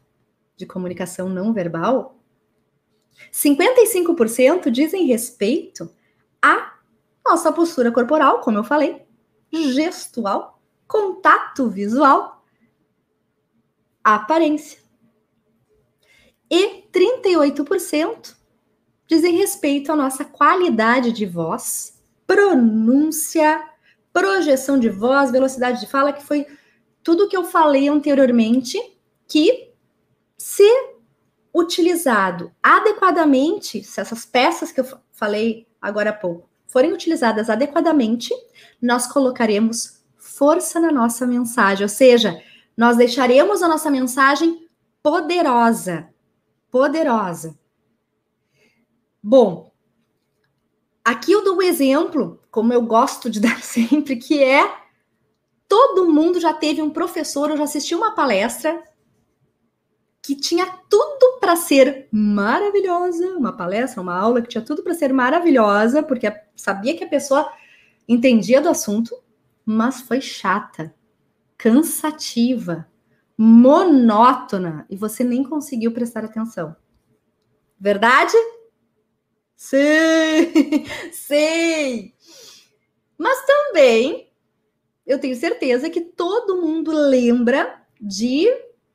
de 0.57 0.67
comunicação 0.67 1.29
não 1.29 1.53
verbal, 1.55 2.21
55% 3.33 4.71
dizem 4.71 5.07
respeito 5.07 5.89
à 6.43 6.75
nossa 7.25 7.53
postura 7.53 7.91
corporal, 7.91 8.41
como 8.41 8.59
eu 8.59 8.65
falei, 8.65 9.03
gestual 9.51 10.55
contato 10.87 11.69
visual, 11.69 12.34
aparência. 14.05 14.79
E 16.51 16.85
38% 16.93 18.37
dizem 19.09 19.37
respeito 19.37 19.91
à 19.91 19.97
nossa 19.97 20.25
qualidade 20.25 21.13
de 21.13 21.27
voz, 21.27 22.01
pronúncia, 22.27 23.63
projeção 24.13 24.79
de 24.79 24.89
voz, 24.89 25.31
velocidade 25.31 25.81
de 25.81 25.87
fala, 25.87 26.13
que 26.13 26.23
foi 26.23 26.47
tudo 27.03 27.29
que 27.29 27.37
eu 27.37 27.45
falei 27.45 27.89
anteriormente, 27.89 28.79
que 29.27 29.73
se 30.37 30.69
utilizado 31.53 32.53
adequadamente, 32.63 33.83
se 33.83 34.01
essas 34.01 34.25
peças 34.25 34.71
que 34.71 34.81
eu 34.81 34.87
falei 35.13 35.67
agora 35.81 36.11
há 36.11 36.15
pouco 36.15 36.49
forem 36.67 36.93
utilizadas 36.93 37.49
adequadamente, 37.49 38.35
nós 38.83 39.07
colocaremos 39.07 40.03
força 40.17 40.81
na 40.81 40.91
nossa 40.91 41.25
mensagem, 41.25 41.85
ou 41.85 41.89
seja, 41.89 42.43
nós 42.77 42.97
deixaremos 42.97 43.63
a 43.63 43.69
nossa 43.69 43.91
mensagem 43.91 44.69
poderosa. 45.03 46.09
Poderosa. 46.71 47.57
Bom, 49.23 49.73
aqui 51.05 51.33
eu 51.33 51.45
dou 51.45 51.57
um 51.57 51.63
exemplo, 51.63 52.43
como 52.51 52.73
eu 52.73 52.83
gosto 52.83 53.31
de 53.31 53.39
dar 53.41 53.63
sempre, 53.63 54.17
que 54.17 54.43
é 54.43 54.85
todo 55.69 56.11
mundo 56.11 56.41
já 56.41 56.53
teve 56.53 56.83
um 56.83 56.91
professor, 56.91 57.51
eu 57.51 57.57
já 57.57 57.65
assisti 57.65 57.95
uma 57.95 58.15
palestra 58.15 58.83
que 60.23 60.35
tinha 60.35 60.67
tudo 60.89 61.39
para 61.39 61.55
ser 61.55 62.09
maravilhosa, 62.11 63.37
uma 63.37 63.55
palestra, 63.55 64.01
uma 64.01 64.19
aula 64.19 64.41
que 64.41 64.49
tinha 64.49 64.65
tudo 64.65 64.83
para 64.83 64.95
ser 64.95 65.13
maravilhosa, 65.13 66.03
porque 66.03 66.33
sabia 66.57 66.97
que 66.97 67.05
a 67.05 67.09
pessoa 67.09 67.53
entendia 68.09 68.61
do 68.61 68.71
assunto, 68.71 69.15
mas 69.67 70.01
foi 70.01 70.23
chata, 70.23 70.95
cansativa, 71.57 72.89
monótona 73.37 74.87
e 74.89 74.97
você 74.97 75.25
nem 75.25 75.43
conseguiu 75.43 75.93
prestar 75.93 76.25
atenção. 76.25 76.77
Verdade? 77.79 78.37
Sim, 79.57 80.85
sim. 81.13 82.13
Mas 83.17 83.45
também 83.47 84.31
eu 85.07 85.19
tenho 85.19 85.37
certeza 85.37 85.91
que 85.91 86.01
todo 86.01 86.61
mundo 86.61 86.91
lembra 86.93 87.83
de 88.01 88.47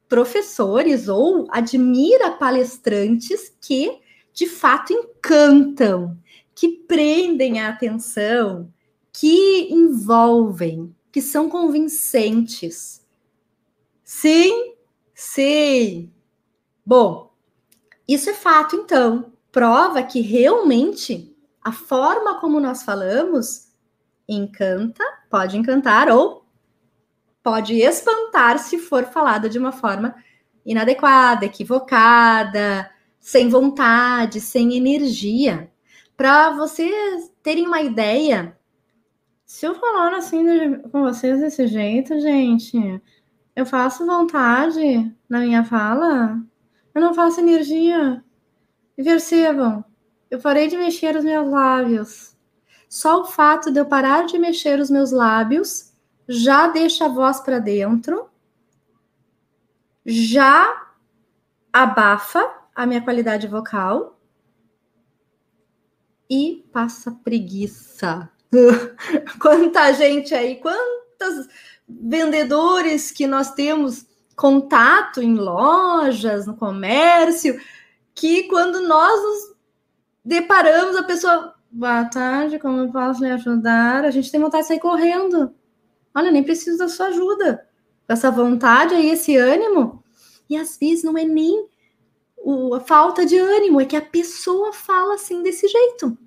professores 0.08 1.08
ou 1.08 1.48
admira 1.52 2.32
palestrantes 2.32 3.56
que 3.62 4.00
de 4.34 4.48
fato 4.48 4.94
encantam, 4.94 6.18
que 6.56 6.70
prendem 6.70 7.60
a 7.60 7.70
atenção, 7.70 8.72
que 9.14 9.68
envolvem, 9.72 10.96
que 11.12 11.22
são 11.22 11.50
convincentes. 11.50 13.06
Sim, 14.04 14.76
sim. 15.14 16.12
Bom, 16.86 17.32
isso 18.08 18.30
é 18.30 18.34
fato, 18.34 18.76
então. 18.76 19.34
Prova 19.52 20.04
que 20.04 20.22
realmente 20.22 21.36
a 21.62 21.72
forma 21.72 22.40
como 22.40 22.60
nós 22.60 22.84
falamos 22.84 23.70
encanta, 24.28 25.04
pode 25.30 25.58
encantar 25.58 26.10
ou 26.10 26.46
pode 27.44 27.76
espantar 27.82 28.60
se 28.60 28.78
for 28.78 29.06
falada 29.06 29.50
de 29.50 29.58
uma 29.58 29.72
forma 29.72 30.16
inadequada, 30.66 31.46
equivocada, 31.46 32.90
sem 33.20 33.50
vontade, 33.50 34.40
sem 34.40 34.76
energia. 34.76 35.72
Para 36.16 36.52
vocês 36.52 37.32
terem 37.42 37.66
uma 37.66 37.82
ideia, 37.82 38.58
se 39.50 39.66
eu 39.66 39.74
falar 39.74 40.14
assim 40.14 40.78
com 40.92 41.02
vocês 41.02 41.40
desse 41.40 41.66
jeito, 41.66 42.20
gente, 42.20 43.02
eu 43.56 43.66
faço 43.66 44.06
vontade 44.06 45.12
na 45.28 45.40
minha 45.40 45.66
fala, 45.66 46.40
eu 46.94 47.02
não 47.02 47.16
faço 47.16 47.40
energia. 47.40 48.24
E 48.96 49.04
percebam, 49.04 49.84
eu 50.30 50.40
parei 50.40 50.68
de 50.68 50.78
mexer 50.78 51.16
os 51.16 51.26
meus 51.26 51.50
lábios. 51.50 52.38
Só 52.88 53.22
o 53.22 53.26
fato 53.26 53.72
de 53.72 53.80
eu 53.80 53.88
parar 53.88 54.28
de 54.28 54.38
mexer 54.38 54.80
os 54.80 54.92
meus 54.92 55.12
lábios 55.12 55.96
já 56.28 56.68
deixa 56.68 57.06
a 57.06 57.10
voz 57.10 57.40
para 57.40 57.58
dentro, 57.58 58.30
já 60.06 60.94
abafa 61.74 62.54
a 62.76 62.86
minha 62.86 63.02
qualidade 63.02 63.48
vocal 63.48 64.22
e 66.30 66.70
passa 66.72 67.12
preguiça. 67.12 68.30
Quanta 69.40 69.92
gente 69.94 70.34
aí, 70.34 70.56
quantos 70.58 71.48
vendedores 71.88 73.12
que 73.12 73.28
nós 73.28 73.52
temos 73.54 74.06
contato 74.36 75.22
em 75.22 75.36
lojas, 75.36 76.48
no 76.48 76.56
comércio, 76.56 77.60
que 78.16 78.44
quando 78.44 78.82
nós 78.88 79.22
nos 79.22 79.56
deparamos, 80.24 80.96
a 80.96 81.04
pessoa, 81.04 81.54
boa 81.72 82.06
tarde, 82.06 82.60
como 82.60 82.80
eu 82.80 82.92
posso 82.92 83.24
lhe 83.24 83.32
ajudar? 83.32 84.06
A 84.06 84.12
gente 84.12 84.32
tem 84.32 84.40
vontade 84.40 84.64
de 84.64 84.70
sair 84.70 84.80
correndo. 84.80 85.54
Olha, 86.16 86.32
nem 86.32 86.44
preciso 86.44 86.78
da 86.78 86.88
sua 86.88 87.08
ajuda. 87.08 87.68
Essa 88.08 88.32
vontade 88.32 88.96
aí, 88.96 89.10
esse 89.10 89.36
ânimo. 89.38 90.04
E 90.50 90.58
às 90.58 90.78
vezes 90.78 91.04
não 91.04 91.18
é 91.18 91.24
nem 91.24 91.68
o, 92.38 92.74
a 92.74 92.80
falta 92.80 93.26
de 93.26 93.38
ânimo, 93.38 93.80
é 93.80 93.86
que 93.86 93.96
a 93.96 94.02
pessoa 94.02 94.74
fala 94.74 95.16
assim 95.16 95.44
desse 95.44 95.68
jeito. 95.68 96.18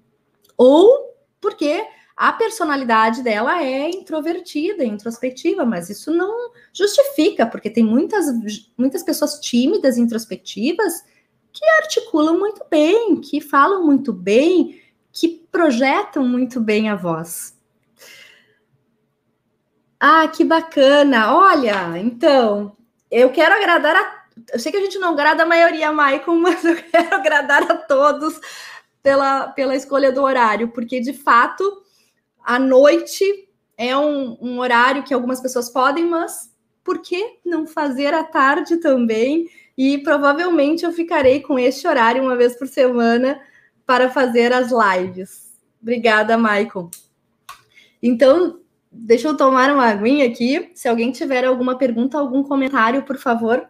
Ou 0.56 1.12
porque 1.40 1.84
a 2.16 2.32
personalidade 2.32 3.22
dela 3.22 3.62
é 3.62 3.88
introvertida, 3.88 4.84
introspectiva, 4.84 5.64
mas 5.64 5.88
isso 5.88 6.10
não 6.10 6.50
justifica, 6.72 7.46
porque 7.46 7.70
tem 7.70 7.84
muitas, 7.84 8.26
muitas 8.76 9.02
pessoas 9.02 9.40
tímidas, 9.40 9.96
introspectivas, 9.96 11.04
que 11.52 11.64
articulam 11.82 12.38
muito 12.38 12.64
bem, 12.70 13.20
que 13.20 13.40
falam 13.40 13.84
muito 13.84 14.12
bem, 14.12 14.80
que 15.10 15.28
projetam 15.50 16.26
muito 16.26 16.60
bem 16.60 16.88
a 16.88 16.96
voz. 16.96 17.58
Ah, 20.00 20.26
que 20.26 20.44
bacana! 20.44 21.34
Olha, 21.34 21.98
então, 21.98 22.76
eu 23.10 23.30
quero 23.30 23.54
agradar 23.54 23.94
a. 23.94 24.22
Eu 24.52 24.58
sei 24.58 24.72
que 24.72 24.78
a 24.78 24.80
gente 24.80 24.98
não 24.98 25.10
agrada 25.10 25.42
a 25.42 25.46
maioria, 25.46 25.92
Maicon, 25.92 26.36
mas 26.40 26.64
eu 26.64 26.76
quero 26.76 27.14
agradar 27.14 27.70
a 27.70 27.76
todos 27.76 28.40
pela, 29.02 29.48
pela 29.48 29.76
escolha 29.76 30.10
do 30.10 30.22
horário, 30.22 30.68
porque 30.68 31.00
de 31.00 31.12
fato 31.12 31.81
a 32.44 32.58
noite 32.58 33.48
é 33.76 33.96
um, 33.96 34.36
um 34.40 34.58
horário 34.60 35.02
que 35.02 35.14
algumas 35.14 35.40
pessoas 35.40 35.70
podem, 35.70 36.06
mas 36.06 36.52
por 36.84 37.00
que 37.00 37.38
não 37.44 37.66
fazer 37.66 38.12
à 38.12 38.24
tarde 38.24 38.76
também? 38.78 39.48
E 39.76 39.98
provavelmente 39.98 40.84
eu 40.84 40.92
ficarei 40.92 41.40
com 41.40 41.58
este 41.58 41.86
horário 41.86 42.22
uma 42.22 42.36
vez 42.36 42.56
por 42.56 42.68
semana 42.68 43.40
para 43.86 44.10
fazer 44.10 44.52
as 44.52 44.70
lives. 44.70 45.52
Obrigada, 45.80 46.36
Michael. 46.36 46.90
Então, 48.02 48.60
deixa 48.90 49.28
eu 49.28 49.36
tomar 49.36 49.72
uma 49.72 49.86
aguinha 49.86 50.26
aqui. 50.26 50.70
Se 50.74 50.88
alguém 50.88 51.10
tiver 51.10 51.44
alguma 51.44 51.76
pergunta, 51.78 52.18
algum 52.18 52.42
comentário, 52.42 53.02
por 53.02 53.16
favor, 53.16 53.68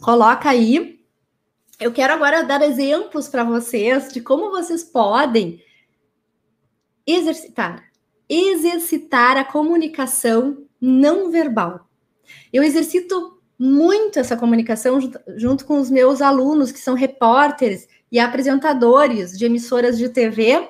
coloca 0.00 0.50
aí. 0.50 1.00
Eu 1.78 1.92
quero 1.92 2.14
agora 2.14 2.42
dar 2.42 2.62
exemplos 2.62 3.28
para 3.28 3.44
vocês 3.44 4.12
de 4.12 4.20
como 4.20 4.50
vocês 4.50 4.82
podem 4.82 5.62
exercitar, 7.06 7.84
exercitar 8.28 9.36
a 9.36 9.44
comunicação 9.44 10.66
não 10.80 11.30
verbal. 11.30 11.88
Eu 12.52 12.62
exercito 12.62 13.40
muito 13.58 14.18
essa 14.18 14.36
comunicação 14.36 15.00
junto, 15.00 15.20
junto 15.36 15.64
com 15.64 15.78
os 15.78 15.90
meus 15.90 16.20
alunos, 16.20 16.72
que 16.72 16.78
são 16.78 16.94
repórteres 16.94 17.88
e 18.10 18.18
apresentadores 18.18 19.36
de 19.38 19.44
emissoras 19.46 19.96
de 19.96 20.08
TV. 20.08 20.68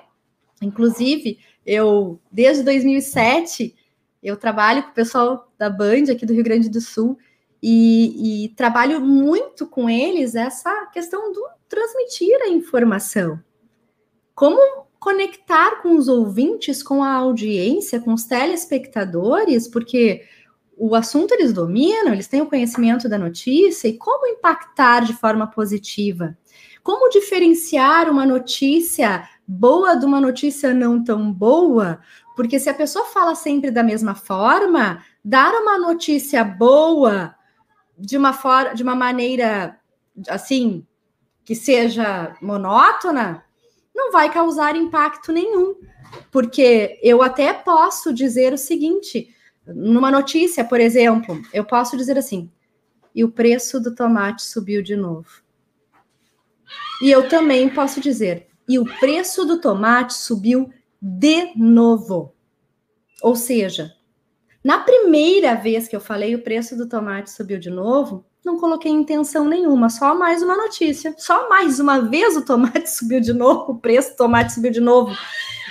Inclusive, 0.63 1.39
eu, 1.65 2.21
desde 2.31 2.63
2007, 2.63 3.75
eu 4.23 4.37
trabalho 4.37 4.85
com 4.85 4.91
o 4.91 4.95
pessoal 4.95 5.53
da 5.59 5.69
Band 5.69 6.13
aqui 6.13 6.25
do 6.25 6.33
Rio 6.33 6.45
Grande 6.45 6.69
do 6.69 6.81
Sul 6.81 7.19
e, 7.63 8.45
e 8.45 8.49
trabalho 8.51 9.01
muito 9.01 9.67
com 9.67 9.91
eles 9.91 10.35
essa 10.35 10.87
questão 10.87 11.33
do 11.33 11.45
transmitir 11.69 12.41
a 12.43 12.49
informação. 12.49 13.41
Como 14.35 14.86
conectar 14.99 15.83
com 15.83 15.97
os 15.97 16.09
ouvintes, 16.09 16.83
com 16.83 17.03
a 17.03 17.13
audiência, 17.13 18.01
com 18.01 18.13
os 18.13 18.25
telespectadores, 18.25 19.69
porque 19.69 20.23
o 20.77 20.95
assunto 20.95 21.33
eles 21.33 21.53
dominam, 21.53 22.13
eles 22.13 22.29
têm 22.29 22.43
o 22.43 22.49
conhecimento 22.49 23.09
da 23.09 23.17
notícia 23.17 23.89
e 23.89 23.97
como 23.97 24.27
impactar 24.27 25.01
de 25.05 25.15
forma 25.15 25.47
positiva. 25.47 26.37
Como 26.83 27.09
diferenciar 27.09 28.11
uma 28.11 28.27
notícia 28.27 29.29
boa 29.47 29.97
de 29.97 30.05
uma 30.05 30.21
notícia 30.21 30.75
não 30.75 31.03
tão 31.03 31.33
boa? 31.33 32.01
Porque 32.37 32.61
se 32.61 32.69
a 32.69 32.75
pessoa 32.75 33.07
fala 33.07 33.35
sempre 33.35 33.71
da 33.71 33.83
mesma 33.83 34.15
forma, 34.15 35.03
dar 35.25 35.53
uma 35.55 35.79
notícia 35.79 36.45
boa 36.45 37.35
de 37.99 38.17
uma 38.19 38.35
forma, 38.35 38.75
de 38.75 38.83
uma 38.83 38.95
maneira 38.95 39.81
assim 40.29 40.87
que 41.45 41.55
seja 41.55 42.37
monótona, 42.43 43.46
não 43.97 44.13
vai 44.13 44.31
causar 44.31 44.77
impacto 44.77 45.33
nenhum. 45.33 45.75
Porque 46.31 47.01
eu 47.03 47.23
até 47.23 47.53
posso 47.53 48.13
dizer 48.13 48.53
o 48.53 48.59
seguinte: 48.59 49.35
numa 49.67 50.11
notícia, 50.11 50.63
por 50.63 50.79
exemplo, 50.79 51.41
eu 51.53 51.65
posso 51.65 51.97
dizer 51.97 52.19
assim: 52.19 52.51
e 53.15 53.25
o 53.25 53.33
preço 53.33 53.81
do 53.81 53.95
tomate 53.95 54.43
subiu 54.43 54.83
de 54.83 54.95
novo. 54.95 55.43
E 57.01 57.11
eu 57.11 57.29
também 57.29 57.69
posso 57.69 58.01
dizer: 58.01 58.47
e 58.69 58.79
o 58.79 58.85
preço 59.01 59.47
do 59.47 59.61
tomate 59.61 60.15
subiu 60.15 60.71
de 61.01 61.59
novo. 61.59 62.35
Ou 63.23 63.35
seja, 63.35 63.95
na 64.63 64.81
primeira 64.81 65.55
vez 65.55 65.89
que 65.89 65.97
eu 65.97 66.01
falei 66.01 66.35
o 66.35 66.43
preço 66.43 66.77
do 66.77 66.87
tomate 66.87 67.31
subiu 67.31 67.59
de 67.59 67.71
novo, 67.71 68.26
não 68.47 68.61
coloquei 68.61 68.93
intenção 68.93 69.45
nenhuma, 69.45 69.91
só 69.91 70.15
mais 70.15 70.41
uma 70.41 70.57
notícia. 70.57 71.13
Só 71.19 71.49
mais 71.49 71.81
uma 71.81 72.01
vez 72.01 72.37
o 72.37 72.45
tomate 72.45 72.89
subiu 72.97 73.21
de 73.21 73.33
novo, 73.33 73.73
o 73.73 73.79
preço 73.79 74.13
do 74.13 74.17
tomate 74.17 74.55
subiu 74.55 74.71
de 74.71 74.81
novo. 74.81 75.15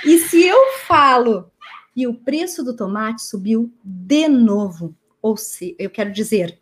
E 0.04 0.20
se 0.20 0.46
eu 0.46 0.58
falo 0.86 1.50
e 1.96 2.06
o 2.06 2.14
preço 2.14 2.62
do 2.64 2.76
tomate 2.76 3.24
subiu 3.24 3.74
de 3.82 4.28
novo. 4.28 4.94
Ou 5.22 5.38
se, 5.38 5.74
eu 5.80 5.90
quero 5.90 6.12
dizer, 6.12 6.60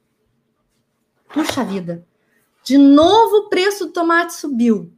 puxa 1.33 1.63
vida, 1.65 2.07
de 2.63 2.77
novo 2.77 3.37
o 3.37 3.49
preço 3.49 3.87
do 3.87 3.91
tomate 3.91 4.35
subiu. 4.35 4.93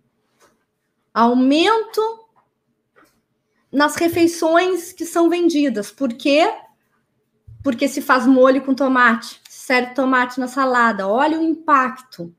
Aumento 1.13 2.27
nas 3.71 3.95
refeições 3.95 4.91
que 4.91 5.05
são 5.05 5.29
vendidas. 5.29 5.91
Por 5.91 6.11
quê? 6.13 6.53
Porque 7.63 7.87
se 7.87 8.01
faz 8.01 8.27
molho 8.27 8.61
com 8.63 8.75
tomate, 8.75 9.41
serve 9.65 9.95
tomate 9.95 10.39
na 10.39 10.47
salada. 10.47 11.07
Olha 11.07 11.39
o 11.39 11.43
impacto. 11.43 12.31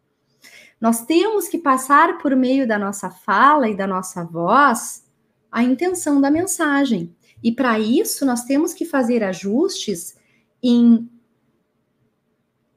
Nós 0.80 1.04
temos 1.04 1.48
que 1.48 1.58
passar 1.58 2.18
por 2.18 2.36
meio 2.36 2.68
da 2.68 2.78
nossa 2.78 3.10
fala 3.10 3.68
e 3.68 3.76
da 3.76 3.86
nossa 3.86 4.22
voz 4.22 5.04
a 5.50 5.64
intenção 5.64 6.20
da 6.20 6.30
mensagem. 6.30 7.16
E 7.42 7.50
para 7.50 7.80
isso, 7.80 8.24
nós 8.24 8.44
temos 8.44 8.72
que 8.72 8.84
fazer 8.84 9.24
ajustes 9.24 10.14
em 10.62 11.10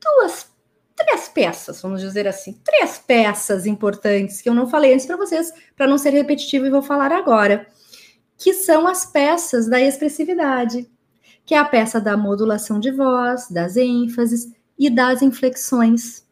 duas, 0.01 0.47
três 0.95 1.29
peças, 1.29 1.81
vamos 1.81 2.01
dizer 2.01 2.27
assim, 2.27 2.53
três 2.63 2.97
peças 2.97 3.67
importantes 3.67 4.41
que 4.41 4.49
eu 4.49 4.53
não 4.55 4.67
falei 4.67 4.93
antes 4.93 5.05
para 5.05 5.17
vocês, 5.17 5.51
para 5.75 5.87
não 5.87 5.97
ser 5.97 6.09
repetitivo 6.09 6.65
e 6.65 6.71
vou 6.71 6.81
falar 6.81 7.11
agora, 7.11 7.67
que 8.35 8.53
são 8.53 8.87
as 8.87 9.05
peças 9.05 9.67
da 9.69 9.79
expressividade, 9.79 10.89
que 11.49 11.55
é 11.55 11.57
a 11.57 11.65
peça 11.65 11.99
da 11.99 12.15
modulação 12.15 12.79
de 12.79 12.91
voz, 12.91 13.49
das 13.49 13.75
ênfases 13.75 14.53
e 14.77 14.87
das 14.87 15.23
inflexões. 15.23 16.23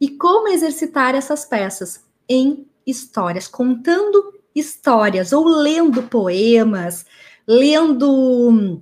E 0.00 0.10
como 0.10 0.46
exercitar 0.46 1.16
essas 1.16 1.44
peças 1.44 2.04
em 2.28 2.64
histórias, 2.86 3.48
contando 3.48 4.40
histórias 4.54 5.32
ou 5.32 5.44
lendo 5.48 6.04
poemas, 6.04 7.04
lendo 7.44 8.80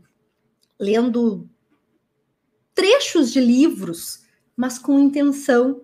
lendo 0.79 1.49
trechos 2.75 3.33
de 3.33 3.41
livros, 3.41 4.23
mas 4.55 4.79
com 4.79 4.99
intenção. 4.99 5.81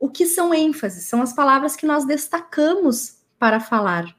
o 0.00 0.08
que 0.08 0.24
são 0.24 0.54
ênfases? 0.54 1.04
São 1.04 1.20
as 1.20 1.34
palavras 1.34 1.76
que 1.76 1.84
nós 1.84 2.06
destacamos 2.06 3.18
para 3.38 3.60
falar. 3.60 4.16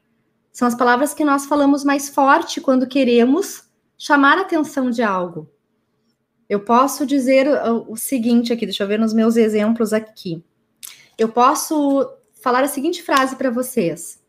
São 0.52 0.68
as 0.68 0.76
palavras 0.76 1.12
que 1.12 1.24
nós 1.24 1.44
falamos 1.44 1.82
mais 1.82 2.08
forte 2.08 2.60
quando 2.60 2.86
queremos 2.86 3.64
chamar 3.96 4.38
a 4.38 4.42
atenção 4.42 4.90
de 4.90 5.02
algo. 5.02 5.50
Eu 6.48 6.60
posso 6.60 7.06
dizer 7.06 7.46
o 7.88 7.96
seguinte 7.96 8.52
aqui, 8.52 8.66
deixa 8.66 8.84
eu 8.84 8.88
ver 8.88 8.98
nos 8.98 9.14
meus 9.14 9.36
exemplos 9.36 9.92
aqui. 9.92 10.44
Eu 11.16 11.28
posso 11.28 12.12
falar 12.42 12.62
a 12.62 12.68
seguinte 12.68 13.02
frase 13.02 13.36
para 13.36 13.50
vocês. 13.50 14.22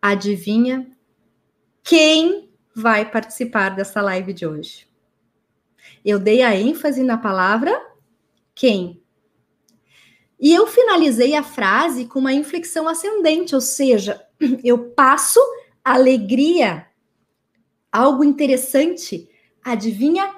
Adivinha 0.00 0.86
quem 1.82 2.50
vai 2.74 3.10
participar 3.10 3.70
dessa 3.70 4.00
live 4.00 4.32
de 4.32 4.46
hoje? 4.46 4.86
Eu 6.04 6.18
dei 6.18 6.42
a 6.42 6.54
ênfase 6.54 7.02
na 7.02 7.18
palavra 7.18 7.72
quem. 8.54 9.02
E 10.38 10.52
eu 10.52 10.66
finalizei 10.66 11.34
a 11.34 11.42
frase 11.42 12.06
com 12.06 12.18
uma 12.18 12.32
inflexão 12.32 12.88
ascendente, 12.88 13.54
ou 13.54 13.60
seja, 13.60 14.24
eu 14.64 14.90
passo 14.90 15.40
alegria, 15.84 16.86
algo 17.92 18.24
interessante. 18.24 19.28
Adivinha 19.62 20.34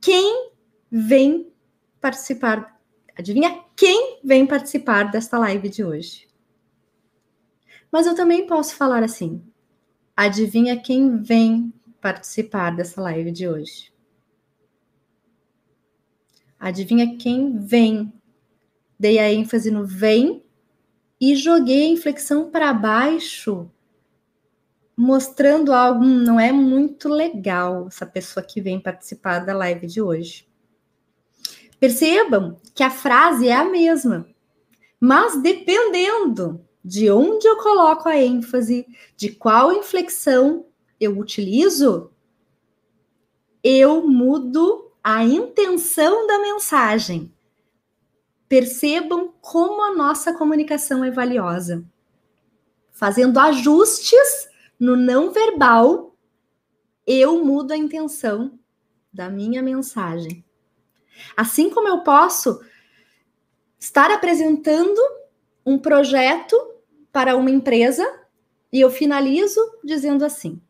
quem 0.00 0.50
vem 0.90 1.52
participar? 2.00 2.80
Adivinha 3.14 3.62
quem 3.76 4.20
vem 4.24 4.46
participar 4.46 5.10
desta 5.10 5.38
live 5.38 5.68
de 5.68 5.84
hoje? 5.84 6.26
Mas 7.92 8.06
eu 8.06 8.14
também 8.14 8.46
posso 8.46 8.74
falar 8.74 9.02
assim: 9.02 9.42
adivinha 10.16 10.80
quem 10.80 11.22
vem 11.22 11.72
participar 12.00 12.74
dessa 12.74 13.00
live 13.02 13.30
de 13.30 13.46
hoje? 13.46 13.92
Adivinha 16.58 17.16
quem 17.18 17.58
vem 17.58 18.12
dei 18.98 19.18
a 19.18 19.30
ênfase 19.30 19.70
no 19.70 19.84
vem 19.84 20.42
e 21.20 21.36
joguei 21.36 21.86
a 21.86 21.90
inflexão 21.90 22.50
para 22.50 22.72
baixo, 22.72 23.70
mostrando 24.96 25.74
algo 25.74 26.02
hum, 26.02 26.22
não 26.22 26.40
é 26.40 26.50
muito 26.50 27.08
legal 27.08 27.86
essa 27.88 28.06
pessoa 28.06 28.44
que 28.44 28.60
vem 28.60 28.80
participar 28.80 29.40
da 29.40 29.54
live 29.54 29.86
de 29.86 30.00
hoje. 30.00 30.48
Percebam 31.78 32.58
que 32.74 32.82
a 32.82 32.90
frase 32.90 33.48
é 33.48 33.54
a 33.54 33.64
mesma, 33.64 34.26
mas 34.98 35.40
dependendo 35.42 36.64
de 36.82 37.10
onde 37.10 37.46
eu 37.46 37.56
coloco 37.58 38.08
a 38.08 38.16
ênfase, 38.16 38.86
de 39.16 39.30
qual 39.30 39.72
inflexão 39.72 40.66
eu 40.98 41.18
utilizo, 41.18 42.10
eu 43.62 44.06
mudo 44.06 44.92
a 45.04 45.22
intenção 45.24 46.26
da 46.26 46.38
mensagem. 46.38 47.32
Percebam 48.48 49.34
como 49.40 49.82
a 49.82 49.94
nossa 49.94 50.32
comunicação 50.32 51.04
é 51.04 51.10
valiosa. 51.10 51.84
Fazendo 52.92 53.38
ajustes 53.38 54.48
no 54.78 54.96
não 54.96 55.30
verbal, 55.32 56.16
eu 57.06 57.44
mudo 57.44 57.72
a 57.72 57.76
intenção 57.76 58.58
da 59.12 59.28
minha 59.28 59.62
mensagem. 59.62 60.44
Assim 61.36 61.70
como 61.70 61.88
eu 61.88 62.02
posso 62.02 62.60
estar 63.78 64.10
apresentando 64.10 65.00
um 65.64 65.78
projeto 65.78 66.56
para 67.10 67.36
uma 67.36 67.50
empresa 67.50 68.04
e 68.72 68.80
eu 68.80 68.90
finalizo 68.90 69.60
dizendo 69.82 70.24
assim: 70.24 70.60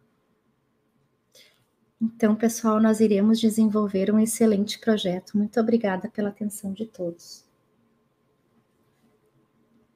então, 2.00 2.36
pessoal, 2.36 2.78
nós 2.78 3.00
iremos 3.00 3.40
desenvolver 3.40 4.12
um 4.12 4.20
excelente 4.20 4.78
projeto. 4.78 5.36
Muito 5.36 5.58
obrigada 5.58 6.08
pela 6.08 6.28
atenção 6.28 6.72
de 6.72 6.86
todos. 6.86 7.44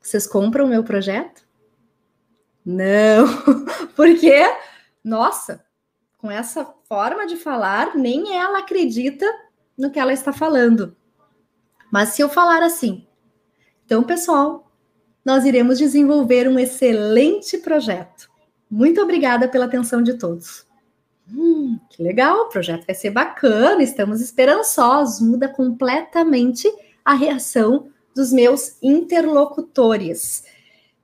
Vocês 0.00 0.26
compram 0.26 0.64
o 0.64 0.68
meu 0.68 0.82
projeto? 0.82 1.46
Não, 2.64 3.26
porque, 3.96 4.54
nossa, 5.02 5.64
com 6.18 6.30
essa 6.30 6.64
forma 6.88 7.26
de 7.26 7.36
falar, 7.36 7.96
nem 7.96 8.36
ela 8.36 8.58
acredita 8.58 9.26
no 9.76 9.90
que 9.90 9.98
ela 9.98 10.12
está 10.12 10.32
falando. 10.32 10.96
Mas 11.90 12.10
se 12.10 12.22
eu 12.22 12.28
falar 12.28 12.62
assim, 12.62 13.06
então, 13.84 14.04
pessoal, 14.04 14.70
nós 15.24 15.44
iremos 15.44 15.78
desenvolver 15.78 16.46
um 16.48 16.58
excelente 16.58 17.58
projeto. 17.58 18.30
Muito 18.70 19.00
obrigada 19.00 19.48
pela 19.48 19.64
atenção 19.64 20.02
de 20.02 20.14
todos. 20.14 20.64
Hum, 21.32 21.78
que 21.88 22.02
legal, 22.02 22.42
o 22.42 22.48
projeto 22.48 22.86
vai 22.86 22.94
ser 22.94 23.10
bacana, 23.10 23.82
estamos 23.82 24.20
esperançosos, 24.20 25.20
muda 25.20 25.48
completamente 25.48 26.72
a 27.04 27.14
reação 27.14 27.88
dos 28.14 28.32
meus 28.32 28.76
interlocutores. 28.82 30.44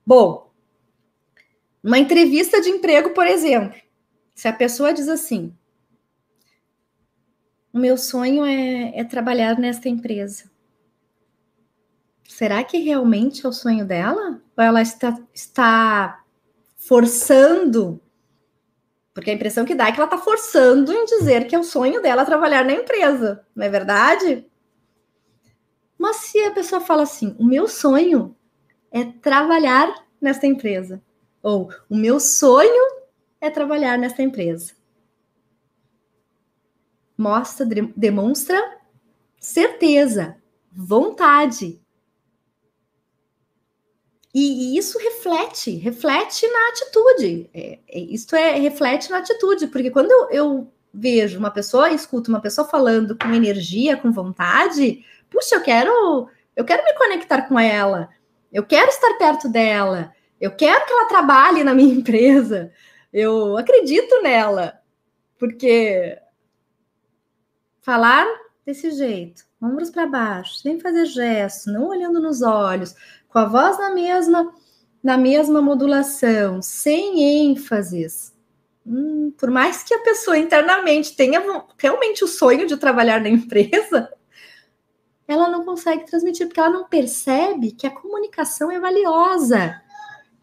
Bom, 0.05 0.46
uma 1.83 1.99
entrevista 1.99 2.61
de 2.61 2.69
emprego, 2.69 3.11
por 3.11 3.27
exemplo, 3.27 3.79
se 4.33 4.47
a 4.47 4.53
pessoa 4.53 4.93
diz 4.93 5.07
assim: 5.07 5.55
o 7.73 7.79
meu 7.79 7.97
sonho 7.97 8.45
é, 8.45 8.99
é 8.99 9.03
trabalhar 9.03 9.57
nesta 9.59 9.87
empresa. 9.87 10.49
Será 12.27 12.63
que 12.63 12.77
realmente 12.77 13.45
é 13.45 13.49
o 13.49 13.53
sonho 13.53 13.85
dela? 13.85 14.41
Ou 14.55 14.63
ela 14.63 14.81
está, 14.81 15.17
está 15.33 16.23
forçando? 16.75 18.01
Porque 19.13 19.31
a 19.31 19.33
impressão 19.33 19.65
que 19.65 19.73
dá 19.73 19.87
é 19.87 19.91
que 19.91 19.99
ela 19.99 20.05
está 20.05 20.17
forçando 20.17 20.93
em 20.93 21.05
dizer 21.05 21.47
que 21.47 21.55
é 21.55 21.59
o 21.59 21.63
sonho 21.63 22.01
dela 22.01 22.25
trabalhar 22.25 22.63
na 22.63 22.73
empresa, 22.73 23.43
não 23.55 23.65
é 23.65 23.69
verdade? 23.69 24.45
Mas 25.97 26.17
se 26.17 26.39
a 26.43 26.51
pessoa 26.51 26.79
fala 26.79 27.03
assim, 27.03 27.35
o 27.39 27.45
meu 27.45 27.67
sonho 27.67 28.35
é 28.91 29.03
trabalhar 29.03 29.91
nesta 30.21 30.45
empresa, 30.45 31.01
ou 31.41 31.69
o 31.89 31.95
meu 31.95 32.19
sonho 32.19 32.97
é 33.39 33.49
trabalhar 33.49 33.97
nesta 33.97 34.21
empresa, 34.21 34.73
mostra, 37.17 37.65
demonstra 37.95 38.77
certeza, 39.39 40.37
vontade. 40.71 41.81
E, 44.33 44.77
isso 44.77 44.99
reflete, 44.99 45.71
reflete 45.77 46.47
na 46.47 46.69
atitude. 46.69 47.49
É, 47.53 47.79
é, 47.87 47.99
isto 47.99 48.35
é, 48.35 48.51
reflete 48.59 49.09
na 49.09 49.17
atitude, 49.19 49.67
porque 49.67 49.89
quando 49.89 50.11
eu, 50.11 50.29
eu 50.29 50.73
vejo 50.93 51.39
uma 51.39 51.49
pessoa, 51.49 51.89
escuto 51.89 52.29
uma 52.29 52.41
pessoa 52.41 52.67
falando 52.67 53.17
com 53.17 53.33
energia, 53.33 53.97
com 53.97 54.11
vontade, 54.11 55.03
puxa, 55.29 55.55
eu 55.55 55.61
quero, 55.61 56.29
eu 56.55 56.65
quero 56.65 56.83
me 56.83 56.93
conectar 56.93 57.43
com 57.43 57.57
ela, 57.59 58.09
eu 58.51 58.63
quero 58.63 58.89
estar 58.89 59.13
perto 59.17 59.49
dela, 59.49 60.13
eu 60.39 60.51
quero 60.51 60.85
que 60.85 60.93
ela 60.93 61.07
trabalhe 61.07 61.63
na 61.63 61.73
minha 61.73 61.93
empresa, 61.95 62.71
eu 63.11 63.57
acredito 63.57 64.21
nela, 64.21 64.79
porque 65.37 66.17
falar 67.81 68.27
desse 68.65 68.91
jeito, 68.91 69.43
ombros 69.61 69.89
para 69.89 70.07
baixo, 70.07 70.55
sem 70.55 70.79
fazer 70.79 71.05
gesto, 71.05 71.71
não 71.71 71.87
olhando 71.87 72.21
nos 72.21 72.41
olhos, 72.41 72.93
com 73.29 73.39
a 73.39 73.45
voz 73.45 73.77
na 73.77 73.89
mesma 73.91 74.53
na 75.03 75.17
mesma 75.17 75.61
modulação, 75.61 76.61
sem 76.61 77.49
ênfases. 77.49 78.35
Hum, 78.85 79.31
por 79.37 79.49
mais 79.49 79.83
que 79.83 79.93
a 79.93 79.99
pessoa 79.99 80.37
internamente 80.37 81.15
tenha 81.15 81.41
realmente 81.77 82.25
o 82.25 82.27
sonho 82.27 82.67
de 82.67 82.75
trabalhar 82.75 83.21
na 83.21 83.29
empresa, 83.29 84.11
ela 85.27 85.47
não 85.49 85.63
consegue 85.63 86.05
transmitir, 86.05 86.47
porque 86.47 86.59
ela 86.59 86.69
não 86.69 86.89
percebe 86.89 87.71
que 87.71 87.85
a 87.85 87.91
comunicação 87.91 88.71
é 88.71 88.79
valiosa. 88.79 89.81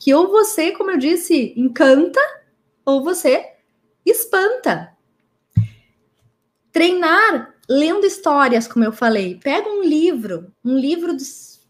Que 0.04 0.12
ou 0.12 0.28
você, 0.28 0.70
como 0.72 0.90
eu 0.90 0.98
disse, 0.98 1.54
encanta, 1.56 2.20
ou 2.84 3.02
você 3.02 3.42
espanta. 4.04 4.94
Treinar 6.70 7.54
lendo 7.66 8.04
histórias, 8.04 8.68
como 8.68 8.84
eu 8.84 8.92
falei. 8.92 9.40
Pega 9.42 9.66
um 9.66 9.82
livro, 9.82 10.52
um 10.62 10.76
livro 10.76 11.16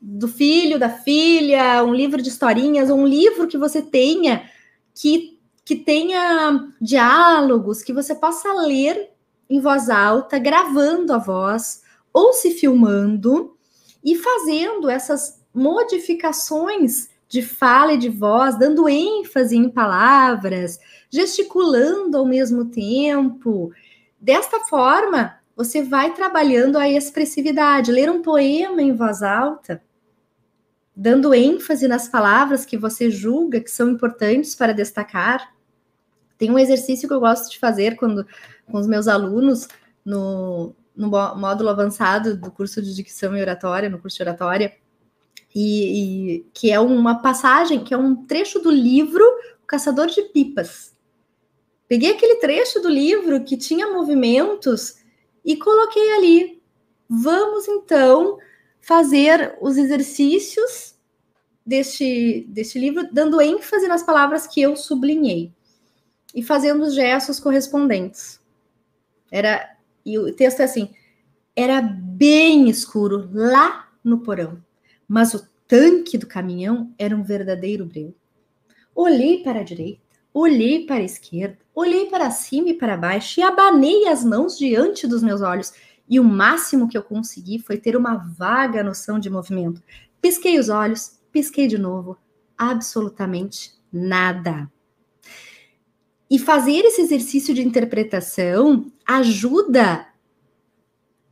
do, 0.03 0.27
filho, 0.27 0.81
da 0.81 0.88
filha, 0.88 1.85
um 1.85 1.94
livro 1.94 2.20
de 2.20 2.29
historinhas, 2.29 2.90
um 2.90 3.07
livro 3.07 3.47
que 3.47 3.57
você 3.57 3.81
tenha 3.81 4.51
que, 4.92 5.38
que 5.64 5.77
tenha 5.77 6.73
diálogos, 6.81 7.85
que 7.85 7.92
você 7.92 8.16
possa 8.16 8.53
ler 8.53 9.11
em 9.49 9.61
voz 9.61 9.88
alta, 9.88 10.40
gravando 10.40 11.12
a 11.12 11.18
voz 11.18 11.85
ou 12.12 12.33
se 12.33 12.51
filmando 12.51 13.57
e 14.05 14.16
fazendo 14.16 14.90
essas 14.90 15.40
modificações 15.55 17.13
de 17.28 17.42
fala 17.42 17.94
e 17.94 17.98
de 17.98 18.08
voz, 18.08 18.58
dando 18.58 18.88
ênfase 18.88 19.56
em 19.56 19.68
palavras, 19.68 20.78
gesticulando 21.10 22.16
ao 22.16 22.26
mesmo 22.26 22.66
tempo. 22.66 23.72
Desta 24.20 24.60
forma, 24.60 25.38
você 25.56 25.82
vai 25.82 26.12
trabalhando 26.14 26.78
a 26.78 26.88
expressividade. 26.88 27.92
Ler 27.92 28.10
um 28.10 28.22
poema 28.22 28.82
em 28.82 28.94
voz 28.94 29.22
alta, 29.22 29.82
dando 30.94 31.34
ênfase 31.34 31.88
nas 31.88 32.08
palavras 32.08 32.64
que 32.64 32.76
você 32.76 33.10
julga 33.10 33.60
que 33.60 33.70
são 33.70 33.90
importantes 33.90 34.54
para 34.54 34.72
destacar. 34.72 35.54
Tem 36.37 36.50
um 36.50 36.58
exercício 36.58 37.08
que 37.08 37.14
eu 37.14 37.20
gosto 37.20 37.50
de 37.50 37.58
fazer 37.58 37.96
quando 37.96 38.26
com 38.66 38.78
os 38.78 38.87
meus 38.87 39.08
alunos 39.08 39.68
no, 40.04 40.74
no 40.96 41.08
módulo 41.08 41.70
avançado 41.70 42.37
do 42.37 42.50
curso 42.50 42.82
de 42.82 42.94
dicção 42.94 43.37
e 43.37 43.40
oratória, 43.40 43.88
no 43.88 43.98
curso 43.98 44.16
de 44.16 44.22
oratória, 44.22 44.74
e, 45.54 46.34
e, 46.34 46.46
que 46.52 46.70
é 46.72 46.80
uma 46.80 47.22
passagem, 47.22 47.84
que 47.84 47.94
é 47.94 47.96
um 47.96 48.16
trecho 48.26 48.58
do 48.58 48.70
livro 48.70 49.24
O 49.62 49.66
Caçador 49.66 50.08
de 50.08 50.22
Pipas. 50.22 50.92
Peguei 51.86 52.10
aquele 52.10 52.36
trecho 52.36 52.80
do 52.80 52.88
livro 52.88 53.44
que 53.44 53.56
tinha 53.56 53.92
movimentos 53.92 54.96
e 55.44 55.56
coloquei 55.56 56.14
ali. 56.14 56.62
Vamos 57.08 57.68
então 57.68 58.38
fazer 58.80 59.56
os 59.60 59.76
exercícios 59.76 60.96
deste, 61.64 62.46
deste 62.48 62.78
livro, 62.78 63.08
dando 63.12 63.40
ênfase 63.40 63.86
nas 63.86 64.02
palavras 64.02 64.46
que 64.46 64.60
eu 64.60 64.74
sublinhei 64.74 65.52
e 66.34 66.42
fazendo 66.42 66.82
os 66.82 66.94
gestos 66.94 67.38
correspondentes. 67.38 68.40
Era 69.30 69.72
e 70.04 70.18
o 70.18 70.34
texto 70.34 70.60
é 70.60 70.64
assim: 70.64 70.90
era 71.54 71.80
bem 71.80 72.68
escuro 72.68 73.30
lá 73.32 73.88
no 74.02 74.18
porão 74.18 74.60
mas 75.08 75.34
o 75.34 75.46
tanque 75.66 76.18
do 76.18 76.26
caminhão 76.26 76.92
era 76.98 77.16
um 77.16 77.22
verdadeiro 77.22 77.86
breu. 77.86 78.14
Olhei 78.94 79.42
para 79.42 79.60
a 79.60 79.64
direita, 79.64 80.02
olhei 80.32 80.86
para 80.86 80.96
a 80.96 81.04
esquerda, 81.04 81.58
olhei 81.74 82.06
para 82.06 82.30
cima 82.30 82.70
e 82.70 82.74
para 82.74 82.96
baixo 82.96 83.40
e 83.40 83.42
abanei 83.42 84.06
as 84.08 84.24
mãos 84.24 84.56
diante 84.56 85.06
dos 85.06 85.22
meus 85.22 85.40
olhos. 85.40 85.72
E 86.08 86.20
o 86.20 86.24
máximo 86.24 86.88
que 86.88 86.96
eu 86.96 87.02
consegui 87.02 87.58
foi 87.58 87.78
ter 87.78 87.96
uma 87.96 88.16
vaga 88.16 88.82
noção 88.82 89.18
de 89.18 89.30
movimento. 89.30 89.82
Pisquei 90.20 90.58
os 90.58 90.68
olhos, 90.68 91.18
pisquei 91.32 91.66
de 91.66 91.78
novo. 91.78 92.16
Absolutamente 92.56 93.72
nada. 93.92 94.70
E 96.30 96.38
fazer 96.38 96.84
esse 96.84 97.00
exercício 97.00 97.54
de 97.54 97.62
interpretação 97.62 98.90
ajuda 99.06 100.06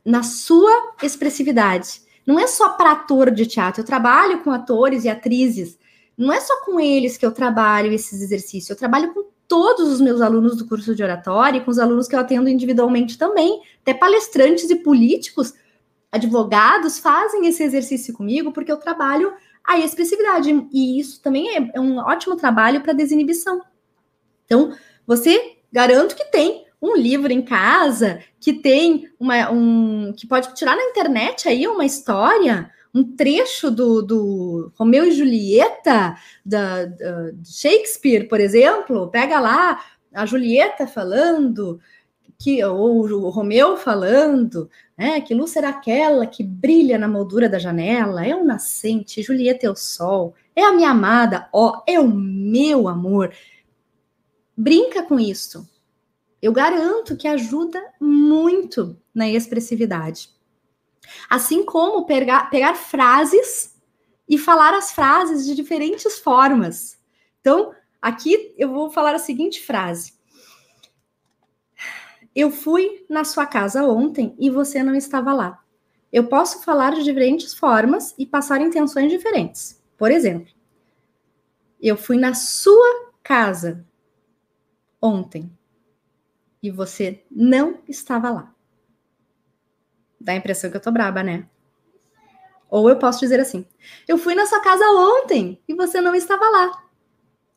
na 0.05 0.23
sua 0.23 0.95
expressividade. 1.01 2.01
Não 2.25 2.39
é 2.39 2.47
só 2.47 2.69
para 2.69 2.91
ator 2.91 3.31
de 3.31 3.45
teatro, 3.45 3.81
eu 3.81 3.85
trabalho 3.85 4.43
com 4.43 4.51
atores 4.51 5.03
e 5.03 5.09
atrizes. 5.09 5.77
Não 6.17 6.31
é 6.31 6.39
só 6.39 6.63
com 6.63 6.79
eles 6.79 7.17
que 7.17 7.25
eu 7.25 7.31
trabalho 7.31 7.91
esses 7.91 8.21
exercícios, 8.21 8.69
eu 8.69 8.75
trabalho 8.75 9.13
com 9.13 9.25
todos 9.47 9.91
os 9.91 10.01
meus 10.01 10.21
alunos 10.21 10.57
do 10.57 10.67
curso 10.67 10.95
de 10.95 11.03
oratória 11.03 11.57
e 11.57 11.61
com 11.61 11.71
os 11.71 11.79
alunos 11.79 12.07
que 12.07 12.15
eu 12.15 12.19
atendo 12.19 12.49
individualmente 12.49 13.17
também. 13.17 13.61
Até 13.81 13.93
palestrantes 13.93 14.69
e 14.69 14.75
políticos, 14.75 15.53
advogados 16.11 16.99
fazem 16.99 17.47
esse 17.47 17.63
exercício 17.63 18.13
comigo 18.13 18.51
porque 18.51 18.71
eu 18.71 18.77
trabalho 18.77 19.33
a 19.63 19.79
expressividade. 19.79 20.67
E 20.71 20.99
isso 20.99 21.21
também 21.21 21.55
é, 21.55 21.71
é 21.73 21.79
um 21.79 21.97
ótimo 21.97 22.35
trabalho 22.35 22.81
para 22.81 22.93
desinibição. 22.93 23.61
Então, 24.45 24.75
você 25.05 25.57
garanto 25.71 26.15
que 26.15 26.25
tem 26.25 26.65
um 26.83 26.97
livro 26.97 27.31
em 27.31 27.41
casa 27.41 28.19
que 28.41 28.51
tem 28.51 29.09
uma, 29.17 29.49
um 29.49 30.11
que 30.11 30.27
pode 30.27 30.53
tirar 30.53 30.75
na 30.75 30.83
internet 30.83 31.47
aí 31.47 31.65
uma 31.65 31.85
história, 31.85 32.69
um 32.93 33.15
trecho 33.15 33.71
do, 33.71 34.01
do 34.01 34.71
Romeu 34.75 35.05
e 35.05 35.11
Julieta, 35.11 36.17
da, 36.45 36.83
da 36.83 37.31
Shakespeare, 37.45 38.27
por 38.27 38.41
exemplo, 38.41 39.07
pega 39.07 39.39
lá 39.39 39.81
a 40.13 40.25
Julieta 40.25 40.85
falando 40.85 41.79
que 42.37 42.61
ou 42.65 43.07
o 43.09 43.29
Romeu 43.29 43.77
falando, 43.77 44.69
né, 44.97 45.21
que 45.21 45.33
luz 45.33 45.51
será 45.51 45.69
aquela 45.69 46.27
que 46.27 46.43
brilha 46.43 46.97
na 46.97 47.07
moldura 47.07 47.47
da 47.47 47.57
janela, 47.57 48.27
é 48.27 48.35
o 48.35 48.43
nascente, 48.43 49.23
Julieta 49.23 49.65
é 49.65 49.69
o 49.69 49.75
sol, 49.75 50.35
é 50.53 50.63
a 50.65 50.73
minha 50.73 50.89
amada, 50.89 51.47
ó, 51.53 51.81
é 51.87 51.97
o 51.97 52.09
meu 52.09 52.89
amor. 52.89 53.33
Brinca 54.57 55.01
com 55.01 55.17
isso 55.17 55.71
eu 56.43 56.51
garanto 56.51 57.15
que 57.15 57.25
ajuda 57.25 57.81
muito 58.01 58.99
na 59.15 59.29
expressividade. 59.29 60.29
Assim 61.29 61.63
como 61.63 62.05
pegar, 62.05 62.49
pegar 62.49 62.73
frases 62.75 63.81
e 64.27 64.37
falar 64.37 64.73
as 64.73 64.91
frases 64.91 65.45
de 65.45 65.55
diferentes 65.55 66.19
formas. 66.19 66.99
Então, 67.39 67.73
aqui 68.01 68.53
eu 68.57 68.69
vou 68.69 68.91
falar 68.91 69.15
a 69.15 69.19
seguinte 69.19 69.65
frase. 69.65 70.15
Eu 72.35 72.51
fui 72.51 73.05
na 73.09 73.23
sua 73.23 73.45
casa 73.45 73.85
ontem 73.85 74.35
e 74.37 74.49
você 74.49 74.83
não 74.83 74.95
estava 74.95 75.31
lá. 75.31 75.63
Eu 76.11 76.27
posso 76.27 76.61
falar 76.61 76.93
de 76.93 77.05
diferentes 77.05 77.53
formas 77.53 78.13
e 78.17 78.25
passar 78.25 78.59
intenções 78.59 79.09
diferentes. 79.09 79.81
Por 79.97 80.11
exemplo, 80.11 80.51
eu 81.81 81.95
fui 81.95 82.17
na 82.17 82.33
sua 82.33 83.13
casa 83.23 83.87
ontem 85.01 85.49
e 86.63 86.71
você 86.71 87.21
não 87.29 87.81
estava 87.89 88.29
lá. 88.29 88.55
Dá 90.19 90.31
a 90.31 90.37
impressão 90.37 90.71
que 90.71 90.77
eu 90.77 90.81
tô 90.81 90.89
braba, 90.89 91.21
né? 91.21 91.45
Ou 92.69 92.89
eu 92.89 92.97
posso 92.97 93.19
dizer 93.19 93.41
assim: 93.41 93.67
eu 94.07 94.17
fui 94.17 94.33
na 94.33 94.45
sua 94.45 94.61
casa 94.61 94.85
ontem 94.85 95.61
e 95.67 95.75
você 95.75 95.99
não 95.99 96.15
estava 96.15 96.49
lá. 96.49 96.71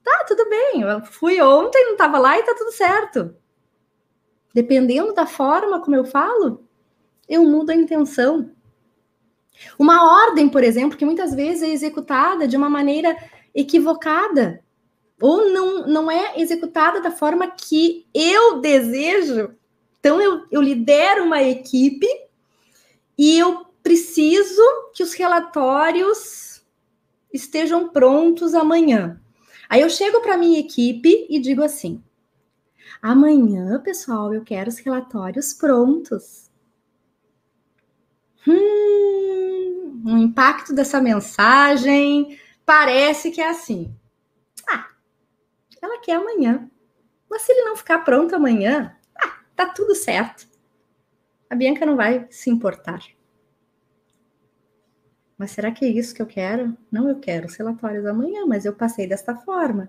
Tá, 0.03 0.25
tudo 0.27 0.49
bem. 0.49 0.83
Eu 0.83 1.05
fui 1.05 1.41
ontem, 1.41 1.85
não 1.85 1.93
estava 1.93 2.19
lá 2.19 2.37
e 2.37 2.43
tá 2.43 2.55
tudo 2.59 2.73
certo. 2.73 3.37
Dependendo 4.53 5.15
da 5.15 5.27
forma 5.27 5.81
como 5.81 5.97
eu 5.97 6.05
falo, 6.05 6.69
eu 7.29 7.45
mudo 7.45 7.71
a 7.71 7.75
intenção. 7.75 8.51
Uma 9.79 10.27
ordem, 10.27 10.49
por 10.49 10.63
exemplo, 10.63 10.99
que 10.99 11.05
muitas 11.05 11.33
vezes 11.35 11.63
é 11.63 11.69
executada 11.69 12.47
de 12.49 12.57
uma 12.57 12.69
maneira 12.69 13.17
equivocada 13.55 14.63
ou 15.21 15.51
não, 15.51 15.87
não 15.87 16.11
é 16.11 16.41
executada 16.41 17.01
da 17.01 17.11
forma 17.11 17.51
que 17.51 18.07
eu 18.13 18.61
desejo. 18.61 19.55
Então, 19.99 20.21
eu, 20.21 20.47
eu 20.51 20.61
lidero 20.61 21.25
uma 21.25 21.43
equipe 21.43 22.07
e 23.17 23.39
eu 23.39 23.67
preciso 23.83 24.63
que 24.95 25.03
os 25.03 25.15
relatórios 25.15 26.63
estejam 27.33 27.89
prontos 27.89 28.55
amanhã. 28.55 29.21
Aí 29.69 29.81
eu 29.81 29.91
chego 29.91 30.21
para 30.21 30.37
minha 30.37 30.61
equipe 30.61 31.27
e 31.29 31.41
digo 31.41 31.63
assim: 31.63 32.03
amanhã, 33.01 33.81
pessoal, 33.81 34.33
eu 34.33 34.43
quero 34.45 34.69
os 34.69 34.79
relatórios 34.79 35.53
prontos. 35.55 36.51
Hum, 38.47 40.03
o 40.05 40.19
impacto 40.19 40.73
dessa 40.73 41.01
mensagem 41.01 42.39
parece 42.65 43.31
que 43.31 43.41
é 43.41 43.49
assim. 43.49 43.93
Ela 45.87 46.01
quer 46.01 46.17
amanhã. 46.17 46.69
Mas 47.31 47.43
se 47.43 47.53
ele 47.53 47.63
não 47.63 47.77
ficar 47.77 48.01
pronto 48.01 48.35
amanhã, 48.35 48.97
ah, 49.17 49.39
tá 49.55 49.67
tudo 49.67 49.95
certo. 49.95 50.49
A 51.49 51.55
Bianca 51.55 51.87
não 51.87 51.95
vai 51.95 52.27
se 52.29 52.51
importar. 52.51 53.01
Mas 55.39 55.53
será 55.53 55.71
que 55.71 55.85
é 55.85 55.89
isso 55.89 56.13
que 56.13 56.21
eu 56.21 56.27
quero? 56.27 56.77
Não, 56.91 57.09
eu 57.09 57.21
quero 57.21 57.47
os 57.47 57.55
relatórios 57.55 58.05
amanhã, 58.05 58.45
mas 58.47 58.65
eu 58.65 58.75
passei 58.75 59.07
desta 59.07 59.37
forma. 59.37 59.89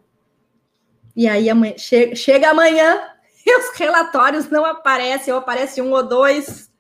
E 1.16 1.28
aí 1.28 1.50
amanhã, 1.50 1.76
che 1.78 2.16
chega 2.16 2.52
amanhã 2.52 3.02
e 3.44 3.58
os 3.58 3.76
relatórios 3.76 4.48
não 4.52 4.64
aparecem, 4.66 5.34
ou 5.34 5.40
aparece 5.40 5.82
um 5.82 5.92
ou 5.92 6.08
dois. 6.08 6.72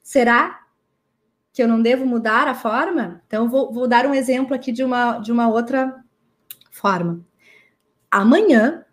Será 0.00 0.64
que 1.52 1.60
eu 1.60 1.66
não 1.66 1.82
devo 1.82 2.06
mudar 2.06 2.46
a 2.46 2.54
forma? 2.54 3.20
Então, 3.26 3.48
vou, 3.48 3.72
vou 3.72 3.88
dar 3.88 4.06
um 4.06 4.14
exemplo 4.14 4.54
aqui 4.54 4.70
de 4.70 4.84
uma, 4.84 5.18
de 5.18 5.32
uma 5.32 5.48
outra 5.48 6.04
forma 6.70 7.28
amanhã 8.10 8.84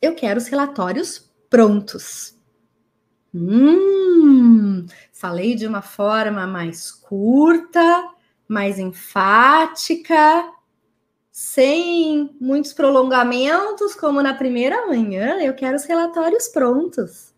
eu 0.00 0.14
quero 0.14 0.38
os 0.38 0.48
relatórios 0.48 1.30
prontos. 1.50 2.36
Hum, 3.34 4.86
falei 5.12 5.54
de 5.54 5.66
uma 5.66 5.82
forma 5.82 6.46
mais 6.46 6.90
curta, 6.90 8.08
mais 8.48 8.78
enfática, 8.78 10.50
sem 11.30 12.34
muitos 12.40 12.72
prolongamentos, 12.72 13.94
como 13.94 14.22
na 14.22 14.32
primeira 14.32 14.86
manhã, 14.86 15.38
eu 15.42 15.54
quero 15.54 15.76
os 15.76 15.84
relatórios 15.84 16.48
prontos. 16.48 17.34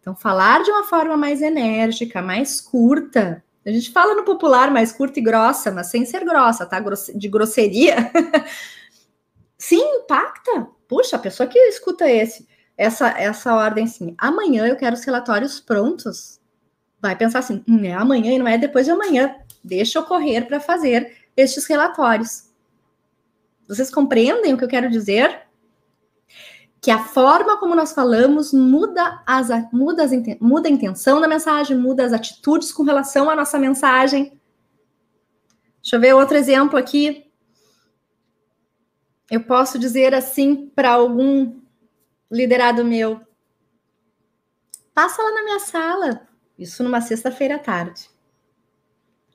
Então, 0.00 0.14
falar 0.14 0.62
de 0.62 0.70
uma 0.70 0.84
forma 0.84 1.16
mais 1.16 1.40
enérgica, 1.40 2.20
mais 2.20 2.60
curta. 2.60 3.42
A 3.64 3.70
gente 3.70 3.92
fala 3.92 4.14
no 4.14 4.24
popular 4.24 4.70
mais 4.70 4.92
curta 4.92 5.20
e 5.20 5.22
grossa, 5.22 5.70
mas 5.70 5.86
sem 5.86 6.04
ser 6.04 6.24
grossa, 6.24 6.66
tá? 6.66 6.82
De 7.14 7.28
grosseria. 7.28 8.10
Sim, 9.72 10.02
impacta. 10.02 10.68
Puxa, 10.86 11.16
a 11.16 11.18
pessoa 11.18 11.48
que 11.48 11.58
escuta 11.58 12.06
esse, 12.06 12.46
essa, 12.76 13.08
essa 13.18 13.54
ordem 13.54 13.84
assim, 13.84 14.14
amanhã 14.18 14.66
eu 14.66 14.76
quero 14.76 14.94
os 14.94 15.02
relatórios 15.02 15.60
prontos, 15.60 16.38
vai 17.00 17.16
pensar 17.16 17.38
assim, 17.38 17.64
hum, 17.66 17.82
é 17.82 17.94
amanhã 17.94 18.34
e 18.34 18.38
não 18.38 18.46
é 18.46 18.58
depois 18.58 18.84
de 18.84 18.90
amanhã. 18.90 19.34
Deixa 19.64 19.98
eu 19.98 20.02
correr 20.02 20.42
para 20.42 20.60
fazer 20.60 21.16
estes 21.34 21.64
relatórios. 21.64 22.50
Vocês 23.66 23.90
compreendem 23.90 24.52
o 24.52 24.58
que 24.58 24.64
eu 24.64 24.68
quero 24.68 24.90
dizer? 24.90 25.40
Que 26.78 26.90
a 26.90 26.98
forma 26.98 27.56
como 27.56 27.74
nós 27.74 27.92
falamos 27.94 28.52
muda, 28.52 29.22
as, 29.26 29.48
muda, 29.72 30.04
as, 30.04 30.10
muda 30.38 30.68
a 30.68 30.70
intenção 30.70 31.18
da 31.18 31.26
mensagem, 31.26 31.78
muda 31.78 32.04
as 32.04 32.12
atitudes 32.12 32.74
com 32.74 32.82
relação 32.82 33.30
à 33.30 33.34
nossa 33.34 33.58
mensagem. 33.58 34.38
Deixa 35.80 35.96
eu 35.96 36.00
ver 36.00 36.12
outro 36.12 36.36
exemplo 36.36 36.78
aqui 36.78 37.31
eu 39.32 39.42
posso 39.42 39.78
dizer 39.78 40.14
assim 40.14 40.66
para 40.74 40.90
algum 40.90 41.58
liderado 42.30 42.84
meu: 42.84 43.18
passa 44.92 45.22
lá 45.22 45.32
na 45.32 45.42
minha 45.42 45.58
sala, 45.58 46.28
isso 46.58 46.82
numa 46.82 47.00
sexta-feira 47.00 47.54
à 47.54 47.58
tarde. 47.58 48.10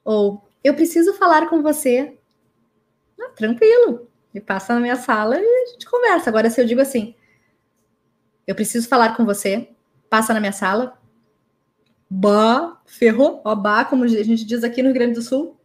Ou 0.06 0.48
Eu 0.64 0.76
preciso 0.76 1.16
falar 1.16 1.50
com 1.50 1.64
você. 1.64 2.16
Ah, 3.20 3.30
tranquilo. 3.30 4.08
Me 4.32 4.40
passa 4.40 4.76
na 4.76 4.80
minha 4.80 4.96
sala 4.96 5.40
e 5.40 5.64
a 5.64 5.66
gente 5.72 5.90
conversa. 5.90 6.30
Agora, 6.30 6.52
se 6.52 6.62
eu 6.62 6.66
digo 6.66 6.80
assim, 6.80 7.16
eu 8.46 8.54
preciso 8.54 8.88
falar 8.88 9.18
com 9.18 9.26
você, 9.26 9.72
passa 10.12 10.32
na 10.32 10.40
minha 10.40 10.52
sala. 10.52 10.96
Bah, 12.08 12.80
ferrou. 12.86 13.42
Ó, 13.44 13.56
bah, 13.56 13.86
como 13.86 14.04
a 14.04 14.08
gente 14.08 14.46
diz 14.46 14.64
aqui 14.64 14.84
no 14.84 14.90
Rio 14.90 14.96
Grande 14.96 15.16
do 15.16 15.24
Sul. 15.24 15.60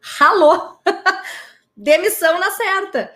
Ralou. 0.00 0.78
Demissão 1.74 2.38
na 2.38 2.50
certa. 2.50 3.14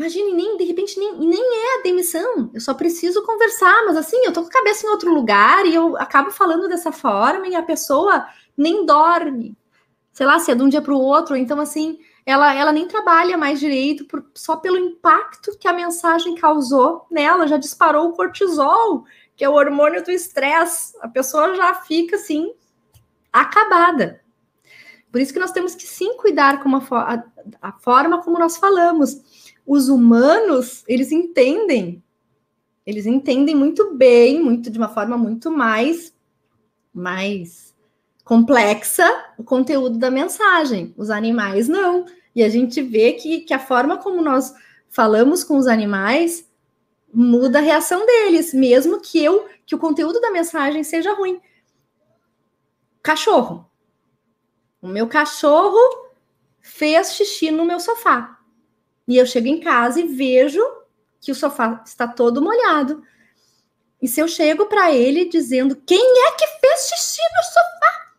Imagine, 0.00 0.32
nem, 0.32 0.56
de 0.56 0.64
repente 0.64 0.98
nem, 0.98 1.14
nem 1.18 1.42
é 1.42 1.78
a 1.78 1.82
demissão. 1.82 2.50
Eu 2.54 2.60
só 2.62 2.72
preciso 2.72 3.22
conversar, 3.22 3.84
mas 3.84 3.98
assim, 3.98 4.16
eu 4.24 4.32
tô 4.32 4.40
com 4.40 4.48
a 4.48 4.52
cabeça 4.52 4.86
em 4.86 4.88
outro 4.88 5.12
lugar 5.12 5.66
e 5.66 5.74
eu 5.74 5.94
acabo 5.98 6.30
falando 6.30 6.66
dessa 6.70 6.90
forma 6.90 7.46
e 7.46 7.54
a 7.54 7.62
pessoa 7.62 8.26
nem 8.56 8.86
dorme. 8.86 9.54
Sei 10.10 10.24
lá, 10.24 10.38
se 10.38 10.50
é 10.50 10.54
de 10.54 10.62
um 10.62 10.70
dia 10.70 10.80
para 10.80 10.94
o 10.94 10.98
outro. 10.98 11.36
Então, 11.36 11.60
assim, 11.60 11.98
ela, 12.24 12.54
ela 12.54 12.72
nem 12.72 12.88
trabalha 12.88 13.36
mais 13.36 13.60
direito 13.60 14.06
por, 14.06 14.24
só 14.34 14.56
pelo 14.56 14.78
impacto 14.78 15.58
que 15.58 15.68
a 15.68 15.72
mensagem 15.74 16.34
causou 16.34 17.06
nela, 17.10 17.46
já 17.46 17.58
disparou 17.58 18.08
o 18.08 18.12
cortisol, 18.14 19.04
que 19.36 19.44
é 19.44 19.50
o 19.50 19.54
hormônio 19.54 20.02
do 20.02 20.10
estresse. 20.10 20.96
A 21.02 21.08
pessoa 21.08 21.54
já 21.54 21.74
fica 21.74 22.16
assim, 22.16 22.54
acabada. 23.30 24.22
Por 25.12 25.20
isso 25.20 25.34
que 25.34 25.40
nós 25.40 25.52
temos 25.52 25.74
que 25.74 25.86
sim 25.86 26.16
cuidar 26.16 26.62
com 26.62 26.74
a, 26.74 26.80
a, 26.88 27.68
a 27.68 27.72
forma 27.72 28.22
como 28.22 28.38
nós 28.38 28.56
falamos. 28.56 29.50
Os 29.72 29.88
humanos, 29.88 30.82
eles 30.88 31.12
entendem, 31.12 32.02
eles 32.84 33.06
entendem 33.06 33.54
muito 33.54 33.94
bem, 33.94 34.42
muito 34.42 34.68
de 34.68 34.76
uma 34.76 34.88
forma 34.88 35.16
muito 35.16 35.48
mais, 35.48 36.12
mais 36.92 37.72
complexa 38.24 39.08
o 39.38 39.44
conteúdo 39.44 39.96
da 39.96 40.10
mensagem. 40.10 40.92
Os 40.96 41.08
animais 41.08 41.68
não. 41.68 42.04
E 42.34 42.42
a 42.42 42.48
gente 42.48 42.82
vê 42.82 43.12
que, 43.12 43.42
que 43.42 43.54
a 43.54 43.60
forma 43.60 43.96
como 43.96 44.20
nós 44.20 44.52
falamos 44.88 45.44
com 45.44 45.56
os 45.56 45.68
animais 45.68 46.50
muda 47.14 47.60
a 47.60 47.62
reação 47.62 48.04
deles, 48.04 48.52
mesmo 48.52 49.00
que 49.00 49.22
eu 49.22 49.46
que 49.64 49.76
o 49.76 49.78
conteúdo 49.78 50.20
da 50.20 50.32
mensagem 50.32 50.82
seja 50.82 51.14
ruim. 51.14 51.40
Cachorro. 53.00 53.70
O 54.82 54.88
meu 54.88 55.06
cachorro 55.06 55.78
fez 56.58 57.14
xixi 57.14 57.52
no 57.52 57.64
meu 57.64 57.78
sofá. 57.78 58.39
E 59.10 59.16
eu 59.16 59.26
chego 59.26 59.48
em 59.48 59.58
casa 59.58 59.98
e 59.98 60.06
vejo 60.06 60.64
que 61.20 61.32
o 61.32 61.34
sofá 61.34 61.82
está 61.84 62.06
todo 62.06 62.40
molhado. 62.40 63.02
E 64.00 64.06
se 64.06 64.20
eu 64.20 64.28
chego 64.28 64.66
para 64.66 64.92
ele 64.92 65.28
dizendo 65.28 65.74
quem 65.84 66.00
é 66.28 66.30
que 66.30 66.46
fez 66.46 66.88
xixi 66.88 67.20
no 67.20 67.42
sofá, 67.42 68.12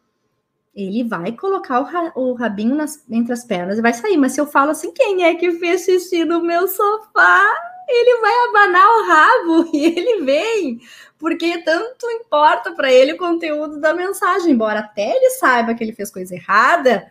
ele 0.76 1.06
vai 1.06 1.32
colocar 1.32 1.80
o, 1.80 1.84
ra 1.84 2.12
o 2.14 2.34
rabinho 2.34 2.76
nas, 2.76 3.06
entre 3.10 3.32
as 3.32 3.46
pernas 3.46 3.78
e 3.78 3.82
vai 3.82 3.94
sair. 3.94 4.18
Mas 4.18 4.34
se 4.34 4.42
eu 4.42 4.46
falo 4.46 4.72
assim, 4.72 4.92
quem 4.92 5.24
é 5.24 5.34
que 5.34 5.54
fez 5.54 5.86
xixi 5.86 6.26
no 6.26 6.44
meu 6.44 6.68
sofá? 6.68 7.42
Ele 7.88 8.20
vai 8.20 8.50
abanar 8.50 8.90
o 8.90 9.06
rabo 9.08 9.70
e 9.74 9.86
ele 9.86 10.26
vem, 10.26 10.82
porque 11.18 11.64
tanto 11.64 12.06
importa 12.12 12.74
para 12.74 12.92
ele 12.92 13.14
o 13.14 13.18
conteúdo 13.18 13.80
da 13.80 13.94
mensagem, 13.94 14.52
embora 14.52 14.82
até 14.82 15.16
ele 15.16 15.30
saiba 15.30 15.74
que 15.74 15.82
ele 15.82 15.94
fez 15.94 16.12
coisa 16.12 16.36
errada, 16.36 17.10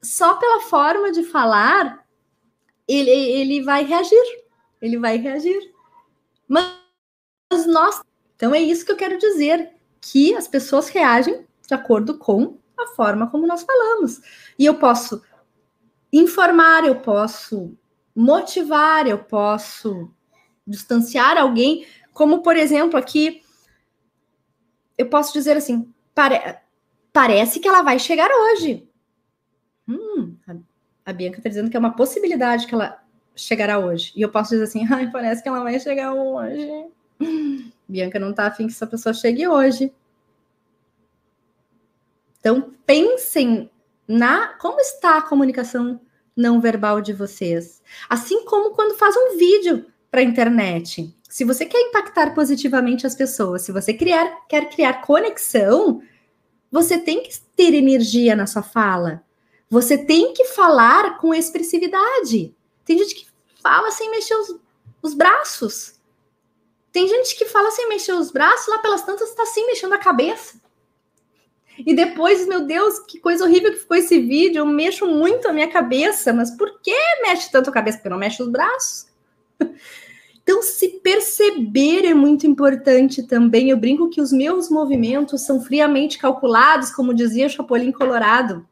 só 0.00 0.34
pela 0.36 0.62
forma 0.62 1.12
de 1.12 1.24
falar, 1.24 1.99
ele, 2.90 3.10
ele 3.10 3.62
vai 3.62 3.84
reagir. 3.84 4.42
Ele 4.80 4.98
vai 4.98 5.16
reagir. 5.16 5.72
Mas 6.48 7.66
nós. 7.66 8.02
Então 8.36 8.54
é 8.54 8.60
isso 8.60 8.84
que 8.84 8.92
eu 8.92 8.96
quero 8.96 9.18
dizer: 9.18 9.72
que 10.00 10.34
as 10.34 10.48
pessoas 10.48 10.88
reagem 10.88 11.46
de 11.66 11.74
acordo 11.74 12.18
com 12.18 12.58
a 12.78 12.86
forma 12.88 13.30
como 13.30 13.46
nós 13.46 13.62
falamos. 13.62 14.20
E 14.58 14.64
eu 14.64 14.74
posso 14.74 15.22
informar, 16.12 16.84
eu 16.84 16.96
posso 16.96 17.76
motivar, 18.14 19.06
eu 19.06 19.18
posso 19.18 20.10
distanciar 20.66 21.36
alguém, 21.38 21.86
como 22.12 22.42
por 22.42 22.56
exemplo 22.56 22.98
aqui, 22.98 23.42
eu 24.98 25.08
posso 25.08 25.32
dizer 25.32 25.56
assim: 25.56 25.92
pare 26.14 26.58
parece 27.12 27.60
que 27.60 27.68
ela 27.68 27.82
vai 27.82 27.98
chegar 27.98 28.30
hoje. 28.30 28.89
A, 31.04 31.10
a 31.10 31.12
Bianca 31.12 31.38
está 31.38 31.48
dizendo 31.48 31.70
que 31.70 31.76
é 31.76 31.80
uma 31.80 31.94
possibilidade 31.94 32.66
que 32.66 32.74
ela 32.74 33.02
chegará 33.34 33.78
hoje. 33.78 34.12
E 34.16 34.22
eu 34.22 34.30
posso 34.30 34.50
dizer 34.50 34.64
assim: 34.64 34.86
ai, 34.92 35.10
parece 35.10 35.42
que 35.42 35.48
ela 35.48 35.62
vai 35.62 35.78
chegar 35.78 36.12
hoje. 36.12 36.86
Bianca 37.88 38.18
não 38.18 38.30
está 38.30 38.46
afim 38.46 38.66
que 38.66 38.72
essa 38.72 38.86
pessoa 38.86 39.12
chegue 39.12 39.46
hoje. 39.46 39.92
Então, 42.38 42.72
pensem 42.86 43.70
na 44.08 44.48
como 44.54 44.80
está 44.80 45.18
a 45.18 45.22
comunicação 45.22 46.00
não 46.36 46.60
verbal 46.60 47.00
de 47.00 47.12
vocês. 47.12 47.82
Assim 48.08 48.44
como 48.44 48.74
quando 48.74 48.96
faz 48.96 49.14
um 49.16 49.36
vídeo 49.36 49.86
para 50.10 50.20
a 50.20 50.24
internet. 50.24 51.14
Se 51.28 51.44
você 51.44 51.66
quer 51.66 51.78
impactar 51.80 52.34
positivamente 52.34 53.06
as 53.06 53.14
pessoas, 53.14 53.62
se 53.62 53.70
você 53.70 53.94
criar, 53.94 54.46
quer 54.48 54.68
criar 54.68 55.02
conexão, 55.02 56.02
você 56.70 56.98
tem 56.98 57.22
que 57.22 57.38
ter 57.54 57.74
energia 57.74 58.34
na 58.34 58.46
sua 58.46 58.62
fala. 58.62 59.22
Você 59.70 59.96
tem 59.96 60.34
que 60.34 60.46
falar 60.46 61.16
com 61.18 61.32
expressividade. 61.32 62.52
Tem 62.84 62.98
gente 62.98 63.14
que 63.14 63.26
fala 63.62 63.92
sem 63.92 64.10
mexer 64.10 64.34
os, 64.34 64.56
os 65.00 65.14
braços. 65.14 65.94
Tem 66.90 67.06
gente 67.06 67.36
que 67.36 67.46
fala 67.46 67.70
sem 67.70 67.88
mexer 67.88 68.12
os 68.12 68.32
braços, 68.32 68.66
lá 68.66 68.78
pelas 68.78 69.02
tantas 69.02 69.28
está 69.28 69.44
assim 69.44 69.64
mexendo 69.66 69.92
a 69.92 69.98
cabeça. 69.98 70.60
E 71.78 71.94
depois, 71.94 72.48
meu 72.48 72.66
Deus, 72.66 72.98
que 72.98 73.20
coisa 73.20 73.44
horrível 73.44 73.70
que 73.70 73.78
ficou 73.78 73.96
esse 73.96 74.18
vídeo. 74.18 74.58
Eu 74.58 74.66
mexo 74.66 75.06
muito 75.06 75.48
a 75.48 75.52
minha 75.52 75.68
cabeça, 75.68 76.32
mas 76.32 76.50
por 76.50 76.80
que 76.80 76.94
mexe 77.22 77.50
tanto 77.50 77.70
a 77.70 77.72
cabeça? 77.72 77.98
Porque 77.98 78.08
não 78.08 78.18
mexe 78.18 78.42
os 78.42 78.48
braços. 78.48 79.06
Então, 80.42 80.62
se 80.62 80.88
perceber 81.00 82.04
é 82.04 82.14
muito 82.14 82.44
importante 82.44 83.22
também. 83.22 83.70
Eu 83.70 83.76
brinco 83.76 84.08
que 84.08 84.20
os 84.20 84.32
meus 84.32 84.68
movimentos 84.68 85.42
são 85.42 85.62
friamente 85.62 86.18
calculados, 86.18 86.90
como 86.90 87.14
dizia 87.14 87.48
Chapolin 87.48 87.92
Colorado. 87.92 88.66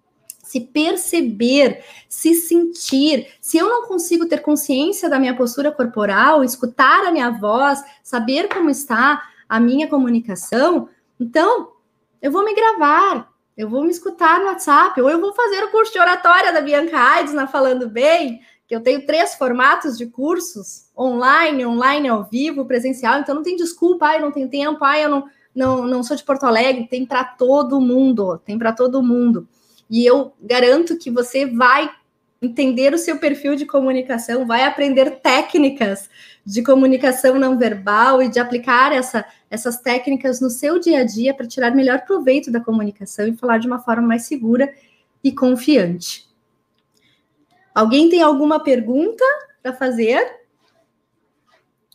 Se 0.49 0.61
perceber, 0.61 1.85
se 2.09 2.33
sentir. 2.33 3.27
Se 3.39 3.59
eu 3.59 3.69
não 3.69 3.87
consigo 3.87 4.25
ter 4.25 4.41
consciência 4.41 5.07
da 5.07 5.19
minha 5.19 5.37
postura 5.37 5.71
corporal, 5.71 6.43
escutar 6.43 7.05
a 7.05 7.13
minha 7.13 7.31
voz, 7.31 7.85
saber 8.03 8.49
como 8.49 8.71
está 8.71 9.23
a 9.47 9.61
minha 9.61 9.87
comunicação, 9.89 10.89
então 11.21 11.73
eu 12.23 12.33
vou 12.33 12.47
me 12.47 12.55
gravar, 12.55 13.31
eu 13.59 13.69
vou 13.69 13.85
me 13.85 13.91
escutar 13.91 14.41
no 14.41 14.47
WhatsApp, 14.47 14.99
ou 15.03 15.11
eu 15.11 15.21
vou 15.21 15.35
fazer 15.35 15.65
o 15.65 15.71
curso 15.71 15.93
de 15.93 15.99
oratória 15.99 16.51
da 16.51 16.63
Bianca 16.63 16.99
Aides 16.99 17.35
na 17.35 17.47
Falando 17.47 17.87
Bem, 17.87 18.41
que 18.67 18.75
eu 18.75 18.81
tenho 18.83 19.05
três 19.05 19.35
formatos 19.35 19.99
de 19.99 20.07
cursos, 20.07 20.87
online, 20.97 21.67
online 21.67 22.09
ao 22.09 22.25
vivo, 22.25 22.65
presencial, 22.65 23.21
então 23.21 23.35
não 23.35 23.43
tem 23.43 23.55
desculpa, 23.55 24.07
ai, 24.07 24.17
eu 24.17 24.23
não 24.23 24.33
tenho 24.33 24.49
tempo, 24.49 24.83
ai, 24.83 25.05
eu 25.05 25.11
não, 25.11 25.25
não, 25.55 25.87
não 25.87 26.03
sou 26.03 26.17
de 26.17 26.25
Porto 26.25 26.45
Alegre, 26.45 26.89
tem 26.89 27.05
para 27.05 27.23
todo 27.23 27.79
mundo, 27.83 28.39
tem 28.47 28.59
para 28.59 28.73
todo 28.73 29.03
mundo. 29.03 29.47
E 29.91 30.05
eu 30.05 30.35
garanto 30.41 30.99
que 30.99 31.11
você 31.11 31.47
vai 31.47 31.91
entender 32.41 32.95
o 32.95 32.99
seu 32.99 33.19
perfil 33.19 33.57
de 33.57 33.67
comunicação, 33.67 34.47
vai 34.47 34.63
aprender 34.63 35.21
técnicas 35.21 36.09
de 36.47 36.63
comunicação 36.63 37.39
não 37.39 37.59
verbal 37.59 38.23
e 38.23 38.29
de 38.29 38.39
aplicar 38.39 38.93
essa, 38.93 39.25
essas 39.51 39.81
técnicas 39.81 40.41
no 40.41 40.49
seu 40.49 40.79
dia 40.79 41.01
a 41.01 41.05
dia 41.05 41.35
para 41.35 41.49
tirar 41.49 41.75
melhor 41.75 42.03
proveito 42.03 42.51
da 42.51 42.61
comunicação 42.61 43.27
e 43.27 43.37
falar 43.37 43.59
de 43.59 43.67
uma 43.67 43.81
forma 43.81 44.07
mais 44.07 44.23
segura 44.23 44.73
e 45.23 45.33
confiante. 45.33 46.29
Alguém 47.75 48.09
tem 48.09 48.23
alguma 48.23 48.61
pergunta 48.61 49.25
para 49.63 49.73
fazer? 49.73 50.39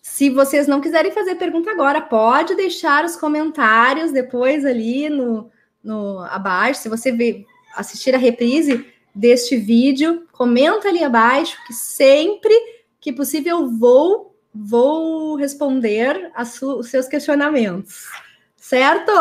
Se 0.02 0.30
vocês 0.30 0.68
não 0.68 0.82
quiserem 0.82 1.12
fazer 1.12 1.36
pergunta 1.36 1.72
agora, 1.72 2.02
pode 2.02 2.56
deixar 2.56 3.06
os 3.06 3.16
comentários 3.16 4.12
depois 4.12 4.66
ali 4.66 5.10
no, 5.10 5.50
no 5.82 6.20
abaixo. 6.20 6.82
Se 6.82 6.90
você 6.90 7.12
vê, 7.12 7.46
assistir 7.76 8.14
a 8.16 8.18
reprise, 8.18 8.86
deste 9.14 9.56
vídeo, 9.58 10.28
comenta 10.32 10.88
ali 10.88 11.04
abaixo 11.04 11.58
que 11.68 11.74
sempre 11.74 12.54
que 13.00 13.14
possível 13.14 13.70
vou 13.70 14.34
vou 14.56 15.36
responder 15.36 16.32
os 16.78 16.88
seus 16.88 17.08
questionamentos, 17.08 18.08
certo? 18.56 19.12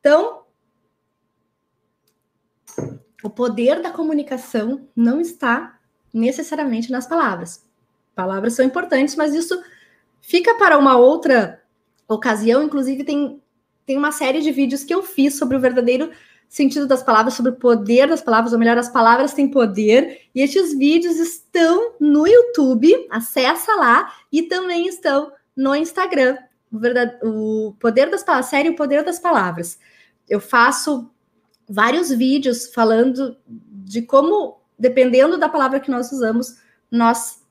Então, 0.00 0.42
o 3.22 3.28
poder 3.28 3.82
da 3.82 3.90
comunicação 3.90 4.88
não 4.96 5.20
está 5.20 5.78
necessariamente 6.12 6.90
nas 6.90 7.06
palavras. 7.06 7.62
Palavras 8.14 8.54
são 8.54 8.64
importantes, 8.64 9.16
mas 9.16 9.34
isso 9.34 9.62
fica 10.22 10.54
para 10.54 10.78
uma 10.78 10.96
outra 10.96 11.62
ocasião. 12.08 12.62
Inclusive, 12.62 13.04
tem, 13.04 13.42
tem 13.84 13.98
uma 13.98 14.12
série 14.12 14.40
de 14.40 14.50
vídeos 14.50 14.82
que 14.82 14.94
eu 14.94 15.02
fiz 15.02 15.36
sobre 15.36 15.58
o 15.58 15.60
verdadeiro 15.60 16.10
sentido 16.52 16.86
das 16.86 17.02
palavras, 17.02 17.32
sobre 17.32 17.50
o 17.50 17.56
poder 17.56 18.06
das 18.06 18.20
palavras, 18.20 18.52
ou 18.52 18.58
melhor, 18.58 18.76
as 18.76 18.90
palavras 18.90 19.32
têm 19.32 19.48
poder. 19.48 20.20
E 20.34 20.42
estes 20.42 20.76
vídeos 20.76 21.16
estão 21.16 21.94
no 21.98 22.26
YouTube, 22.26 22.94
acessa 23.10 23.74
lá, 23.74 24.12
e 24.30 24.42
também 24.42 24.86
estão 24.86 25.32
no 25.56 25.74
Instagram. 25.74 26.36
O, 26.70 26.78
verdade, 26.78 27.16
o 27.22 27.74
poder 27.80 28.10
das 28.10 28.22
palavras, 28.22 28.50
série 28.50 28.68
O 28.68 28.76
Poder 28.76 29.02
das 29.02 29.18
Palavras. 29.18 29.78
Eu 30.28 30.40
faço 30.40 31.10
vários 31.66 32.10
vídeos 32.10 32.66
falando 32.66 33.34
de 33.48 34.02
como, 34.02 34.60
dependendo 34.78 35.38
da 35.38 35.48
palavra 35.48 35.80
que 35.80 35.90
nós 35.90 36.12
usamos, 36.12 36.58
nós 36.90 37.42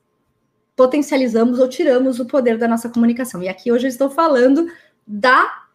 potencializamos 0.76 1.58
ou 1.58 1.68
tiramos 1.68 2.20
o 2.20 2.28
poder 2.28 2.56
da 2.56 2.68
nossa 2.68 2.88
comunicação. 2.88 3.42
E 3.42 3.50
aqui 3.50 3.72
hoje 3.72 3.88
eu 3.88 3.90
estou 3.90 4.12
falando 4.12 4.72
da 5.08 5.66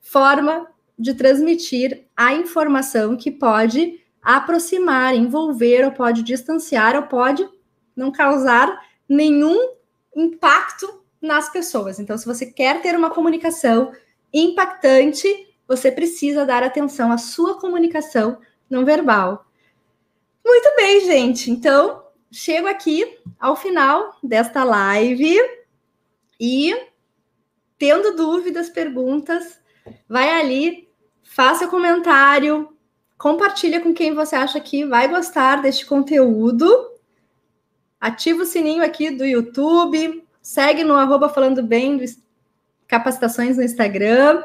forma 0.00 0.66
de 0.98 1.14
transmitir 1.14 2.06
a 2.16 2.34
informação 2.34 3.16
que 3.16 3.30
pode 3.30 4.00
aproximar, 4.22 5.14
envolver, 5.14 5.84
ou 5.84 5.92
pode 5.92 6.22
distanciar, 6.22 6.96
ou 6.96 7.02
pode 7.02 7.46
não 7.94 8.10
causar 8.10 8.80
nenhum 9.08 9.74
impacto 10.16 11.02
nas 11.20 11.50
pessoas. 11.50 11.98
Então, 11.98 12.16
se 12.16 12.26
você 12.26 12.46
quer 12.46 12.80
ter 12.80 12.96
uma 12.96 13.10
comunicação 13.10 13.92
impactante, 14.32 15.28
você 15.66 15.90
precisa 15.90 16.44
dar 16.44 16.62
atenção 16.62 17.10
à 17.10 17.18
sua 17.18 17.58
comunicação 17.58 18.38
não 18.68 18.84
verbal. 18.84 19.46
Muito 20.44 20.76
bem, 20.76 21.00
gente. 21.04 21.50
Então, 21.50 22.04
chego 22.30 22.66
aqui 22.66 23.18
ao 23.38 23.56
final 23.56 24.16
desta 24.22 24.64
live 24.64 25.38
e 26.38 26.74
tendo 27.78 28.16
dúvidas, 28.16 28.68
perguntas, 28.68 29.58
vai 30.08 30.30
ali, 30.30 30.83
faça 31.34 31.66
comentário, 31.66 32.68
compartilha 33.18 33.80
com 33.80 33.92
quem 33.92 34.14
você 34.14 34.36
acha 34.36 34.60
que 34.60 34.84
vai 34.84 35.08
gostar 35.08 35.60
deste 35.60 35.84
conteúdo. 35.84 36.92
Ativa 38.00 38.44
o 38.44 38.46
sininho 38.46 38.84
aqui 38.84 39.10
do 39.10 39.24
YouTube, 39.24 40.24
segue 40.40 40.84
no 40.84 40.94
arroba 40.94 41.28
falando 41.28 41.60
bem 41.60 41.96
do 41.96 42.04
capacitações 42.86 43.56
no 43.56 43.64
Instagram. 43.64 44.44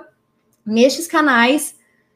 Nestes 0.66 1.06
canais, 1.06 1.76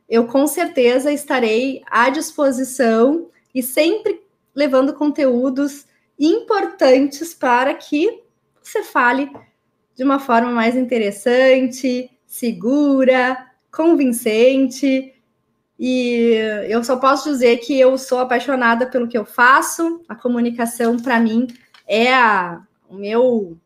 eu 0.10 0.26
com 0.26 0.48
certeza 0.48 1.12
estarei 1.12 1.84
à 1.86 2.10
disposição 2.10 3.30
e 3.54 3.62
sempre 3.62 4.24
levando 4.56 4.96
conteúdos 4.96 5.86
importantes 6.18 7.32
para 7.32 7.76
que 7.76 8.24
você 8.60 8.82
fale 8.82 9.32
de 9.96 10.04
uma 10.04 10.18
forma 10.18 10.52
mais 10.52 10.76
interessante, 10.76 12.10
segura, 12.26 13.53
convincente. 13.74 15.14
E 15.78 16.36
eu 16.70 16.84
só 16.84 16.96
posso 16.96 17.30
dizer 17.30 17.58
que 17.58 17.78
eu 17.78 17.98
sou 17.98 18.20
apaixonada 18.20 18.86
pelo 18.86 19.08
que 19.08 19.18
eu 19.18 19.26
faço. 19.26 20.02
A 20.08 20.16
comunicação, 20.16 20.98
para 20.98 21.20
mim, 21.20 21.48
é 21.88 22.14
a, 22.14 22.62
o, 22.88 22.96
meu, 22.96 23.58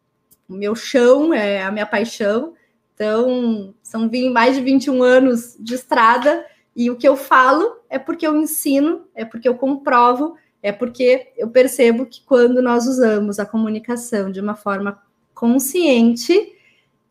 o 0.49 0.53
meu 0.53 0.73
chão, 0.73 1.33
é 1.33 1.61
a 1.61 1.71
minha 1.71 1.85
paixão. 1.85 2.53
Então, 2.95 3.75
são 3.83 4.09
mais 4.31 4.55
de 4.55 4.61
21 4.63 5.03
anos 5.03 5.55
de 5.59 5.75
estrada. 5.75 6.43
E 6.75 6.89
o 6.89 6.95
que 6.95 7.07
eu 7.07 7.17
falo 7.17 7.77
é 7.89 7.99
porque 7.99 8.25
eu 8.25 8.35
ensino, 8.37 9.05
é 9.13 9.25
porque 9.25 9.47
eu 9.47 9.55
comprovo, 9.55 10.35
é 10.63 10.71
porque 10.71 11.33
eu 11.37 11.49
percebo 11.49 12.05
que 12.05 12.23
quando 12.23 12.61
nós 12.61 12.87
usamos 12.87 13.39
a 13.39 13.45
comunicação 13.45 14.31
de 14.31 14.39
uma 14.39 14.55
forma 14.55 15.01
consciente 15.33 16.53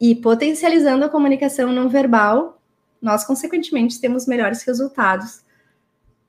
e 0.01 0.15
potencializando 0.15 1.05
a 1.05 1.09
comunicação 1.09 1.73
não 1.73 1.89
verbal, 1.89 2.56
nós, 3.01 3.25
consequentemente, 3.25 4.01
temos 4.01 4.27
melhores 4.27 4.63
resultados 4.63 5.45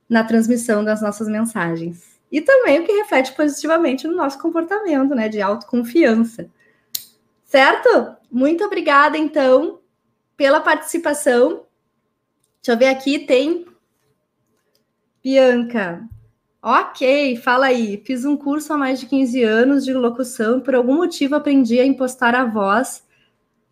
na 0.09 0.23
transmissão 0.23 0.83
das 0.83 1.01
nossas 1.01 1.27
mensagens. 1.27 2.17
E 2.31 2.41
também 2.41 2.79
o 2.79 2.85
que 2.85 2.91
reflete 2.91 3.33
positivamente 3.33 4.07
no 4.07 4.15
nosso 4.15 4.39
comportamento, 4.39 5.15
né, 5.15 5.29
de 5.29 5.41
autoconfiança. 5.41 6.49
Certo? 7.45 8.15
Muito 8.29 8.63
obrigada, 8.63 9.17
então, 9.17 9.79
pela 10.35 10.59
participação. 10.59 11.65
Deixa 12.61 12.73
eu 12.73 12.77
ver 12.77 12.87
aqui, 12.87 13.19
tem 13.19 13.65
Bianca. 15.23 16.07
Ok, 16.61 17.37
fala 17.37 17.67
aí. 17.67 18.01
Fiz 18.05 18.25
um 18.25 18.35
curso 18.35 18.73
há 18.73 18.77
mais 18.77 18.99
de 18.99 19.05
15 19.05 19.43
anos 19.43 19.85
de 19.85 19.93
locução. 19.93 20.59
Por 20.59 20.75
algum 20.75 20.95
motivo 20.95 21.35
aprendi 21.35 21.79
a 21.79 21.85
impostar 21.85 22.35
a 22.35 22.43
voz. 22.43 23.06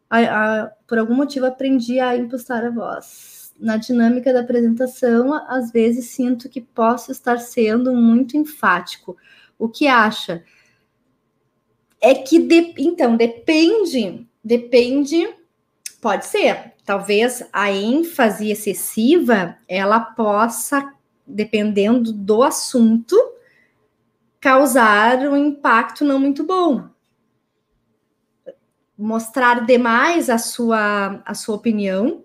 A, 0.09 0.19
a, 0.63 0.67
por 0.87 0.97
algum 0.97 1.15
motivo 1.15 1.45
aprendi 1.45 1.99
a 1.99 2.15
impostar 2.15 2.63
a 2.63 2.69
voz. 2.69 3.53
Na 3.59 3.77
dinâmica 3.77 4.33
da 4.33 4.41
apresentação, 4.41 5.33
às 5.47 5.71
vezes 5.71 6.09
sinto 6.09 6.49
que 6.49 6.61
posso 6.61 7.11
estar 7.11 7.39
sendo 7.39 7.93
muito 7.93 8.37
enfático. 8.37 9.17
O 9.57 9.69
que 9.69 9.87
acha? 9.87 10.43
É 12.01 12.13
que, 12.13 12.39
de, 12.39 12.73
então, 12.77 13.15
depende, 13.15 14.27
depende, 14.43 15.27
pode 16.01 16.25
ser. 16.25 16.73
Talvez 16.83 17.47
a 17.51 17.71
ênfase 17.71 18.51
excessiva, 18.51 19.57
ela 19.67 19.99
possa 19.99 20.93
dependendo 21.25 22.11
do 22.11 22.43
assunto, 22.43 23.15
causar 24.39 25.19
um 25.27 25.35
impacto 25.35 26.05
não 26.05 26.19
muito 26.19 26.43
bom. 26.43 26.89
Mostrar 28.97 29.65
demais 29.65 30.29
a 30.29 30.37
sua, 30.37 31.21
a 31.25 31.33
sua 31.33 31.55
opinião, 31.55 32.23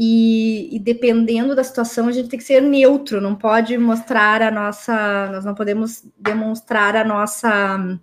e, 0.00 0.76
e, 0.76 0.78
dependendo 0.78 1.56
da 1.56 1.64
situação, 1.64 2.06
a 2.06 2.12
gente 2.12 2.28
tem 2.28 2.38
que 2.38 2.44
ser 2.44 2.62
neutro, 2.62 3.20
não 3.20 3.34
pode 3.34 3.76
mostrar 3.76 4.40
a 4.42 4.48
nossa, 4.48 5.28
nós 5.32 5.44
não 5.44 5.56
podemos 5.56 6.04
demonstrar 6.16 6.94
a 6.94 7.02
nossa 7.02 7.98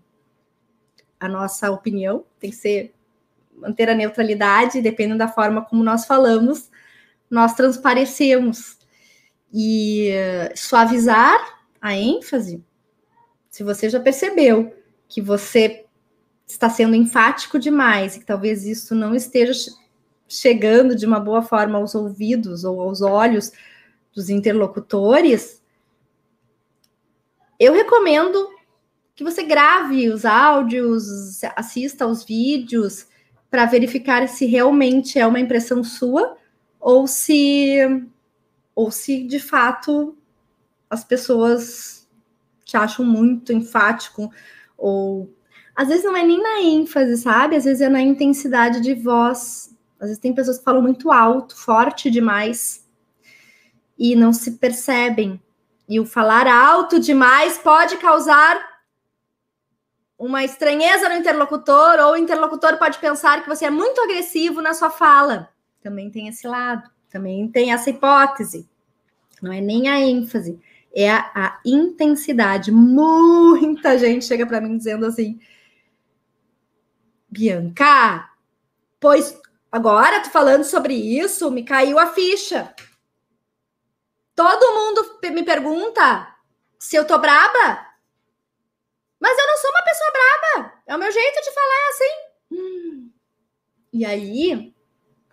a 1.17 1.29
nossa 1.29 1.71
opinião, 1.71 2.25
tem 2.37 2.49
que 2.49 2.55
ser 2.57 2.93
manter 3.55 3.89
a 3.89 3.95
neutralidade, 3.95 4.81
dependendo 4.81 5.19
da 5.19 5.29
forma 5.29 5.63
como 5.63 5.85
nós 5.85 6.05
falamos, 6.05 6.69
nós 7.29 7.53
transparecemos. 7.53 8.77
E 9.53 10.11
suavizar 10.53 11.39
a 11.79 11.95
ênfase. 11.95 12.61
Se 13.49 13.63
você 13.63 13.89
já 13.89 14.01
percebeu 14.01 14.75
que 15.07 15.21
você 15.21 15.84
está 16.47 16.69
sendo 16.69 16.95
enfático 16.95 17.57
demais 17.57 18.15
e 18.15 18.19
que 18.19 18.25
talvez 18.25 18.65
isso 18.65 18.93
não 18.93 19.15
esteja 19.15 19.53
chegando 20.27 20.95
de 20.95 21.05
uma 21.05 21.19
boa 21.19 21.41
forma 21.41 21.77
aos 21.77 21.95
ouvidos 21.95 22.63
ou 22.63 22.81
aos 22.81 23.01
olhos 23.01 23.51
dos 24.13 24.29
interlocutores, 24.29 25.61
eu 27.59 27.73
recomendo 27.73 28.49
que 29.15 29.23
você 29.23 29.43
grave 29.43 30.09
os 30.09 30.25
áudios, 30.25 31.43
assista 31.55 32.05
aos 32.05 32.23
vídeos 32.23 33.07
para 33.49 33.65
verificar 33.65 34.27
se 34.27 34.45
realmente 34.45 35.17
é 35.17 35.25
uma 35.25 35.39
impressão 35.39 35.83
sua 35.83 36.37
ou 36.79 37.07
se 37.07 37.79
ou 38.73 38.91
se 38.91 39.23
de 39.23 39.39
fato 39.39 40.17
as 40.89 41.03
pessoas 41.03 42.05
te 42.65 42.75
acham 42.75 43.05
muito 43.05 43.53
enfático, 43.53 44.31
ou 44.77 45.31
às 45.75 45.89
vezes 45.89 46.05
não 46.05 46.15
é 46.15 46.23
nem 46.23 46.41
na 46.41 46.61
ênfase, 46.61 47.17
sabe? 47.17 47.55
Às 47.55 47.65
vezes 47.65 47.81
é 47.81 47.89
na 47.89 48.01
intensidade 48.01 48.79
de 48.79 48.93
voz. 48.93 49.75
Às 49.99 50.07
vezes 50.07 50.21
tem 50.21 50.33
pessoas 50.33 50.57
que 50.57 50.63
falam 50.63 50.81
muito 50.81 51.11
alto, 51.11 51.55
forte 51.57 52.09
demais, 52.09 52.87
e 53.97 54.15
não 54.15 54.31
se 54.31 54.51
percebem. 54.51 55.41
E 55.87 55.99
o 55.99 56.05
falar 56.05 56.47
alto 56.47 56.99
demais 56.99 57.57
pode 57.57 57.97
causar 57.97 58.75
uma 60.17 60.43
estranheza 60.43 61.09
no 61.09 61.15
interlocutor, 61.15 61.99
ou 61.99 62.13
o 62.13 62.17
interlocutor 62.17 62.77
pode 62.77 62.97
pensar 62.99 63.43
que 63.43 63.49
você 63.49 63.65
é 63.65 63.69
muito 63.69 63.99
agressivo 64.01 64.61
na 64.61 64.73
sua 64.73 64.89
fala. 64.89 65.49
Também 65.81 66.09
tem 66.09 66.27
esse 66.27 66.47
lado. 66.47 66.89
Também 67.09 67.47
tem 67.49 67.71
essa 67.71 67.89
hipótese. 67.89 68.67
Não 69.41 69.51
é 69.51 69.61
nem 69.61 69.89
a 69.89 69.99
ênfase, 69.99 70.59
é 70.93 71.11
a, 71.11 71.29
a 71.35 71.59
intensidade. 71.65 72.71
Muita 72.71 73.97
gente 73.97 74.25
chega 74.25 74.45
para 74.45 74.61
mim 74.61 74.77
dizendo 74.77 75.05
assim: 75.05 75.39
Bianca, 77.35 78.29
pois 78.97 79.37
agora 79.69 80.21
tu 80.21 80.29
falando 80.29 80.63
sobre 80.63 80.93
isso, 80.93 81.51
me 81.51 81.63
caiu 81.63 81.99
a 81.99 82.07
ficha. 82.07 82.73
Todo 84.33 84.73
mundo 84.73 85.19
me 85.33 85.43
pergunta 85.43 86.33
se 86.79 86.95
eu 86.95 87.05
tô 87.05 87.17
braba. 87.17 87.85
Mas 89.19 89.37
eu 89.37 89.47
não 89.47 89.57
sou 89.57 89.69
uma 89.71 89.83
pessoa 89.83 90.11
braba. 90.11 90.73
É 90.87 90.95
o 90.95 90.99
meu 90.99 91.11
jeito 91.11 91.41
de 91.41 91.53
falar 91.53 91.89
assim. 91.89 92.11
Hum. 92.51 93.11
E 93.91 94.05
aí, 94.05 94.73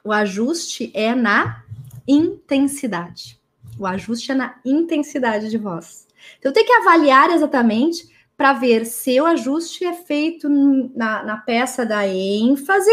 o 0.02 0.12
ajuste 0.12 0.90
é 0.94 1.14
na 1.14 1.64
intensidade. 2.06 3.40
O 3.78 3.86
ajuste 3.86 4.32
é 4.32 4.34
na 4.34 4.60
intensidade 4.64 5.50
de 5.50 5.58
voz. 5.58 6.08
Então, 6.38 6.52
tem 6.52 6.64
que 6.64 6.72
avaliar 6.72 7.30
exatamente 7.30 8.11
para 8.42 8.54
ver 8.54 8.84
se 8.86 9.20
o 9.20 9.24
ajuste 9.24 9.84
é 9.84 9.92
feito 9.92 10.48
na, 10.48 11.22
na 11.22 11.36
peça 11.36 11.86
da 11.86 12.08
ênfase 12.08 12.90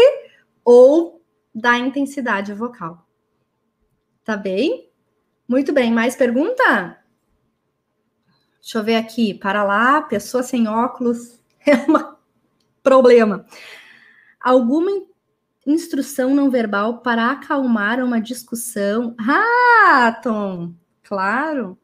ou 0.64 1.20
da 1.52 1.76
intensidade 1.76 2.54
vocal. 2.54 3.04
Tá 4.24 4.36
bem? 4.36 4.88
Muito 5.48 5.72
bem. 5.72 5.92
Mais 5.92 6.14
pergunta? 6.14 7.02
Deixa 8.60 8.78
eu 8.78 8.84
ver 8.84 8.94
aqui. 8.94 9.34
Para 9.34 9.64
lá, 9.64 10.00
pessoa 10.02 10.44
sem 10.44 10.68
óculos 10.68 11.40
é 11.66 11.74
um 11.74 12.14
problema. 12.80 13.44
Alguma 14.40 15.02
instrução 15.66 16.32
não 16.32 16.48
verbal 16.48 16.98
para 16.98 17.32
acalmar 17.32 17.98
uma 17.98 18.20
discussão. 18.20 19.16
Ah, 19.18 20.16
Tom, 20.22 20.74
claro. 21.02 21.76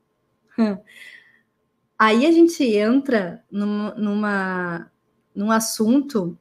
Aí 1.98 2.26
a 2.26 2.32
gente 2.32 2.62
entra 2.62 3.42
numa, 3.50 3.94
numa, 3.94 4.92
num 5.34 5.50
assunto 5.50 6.38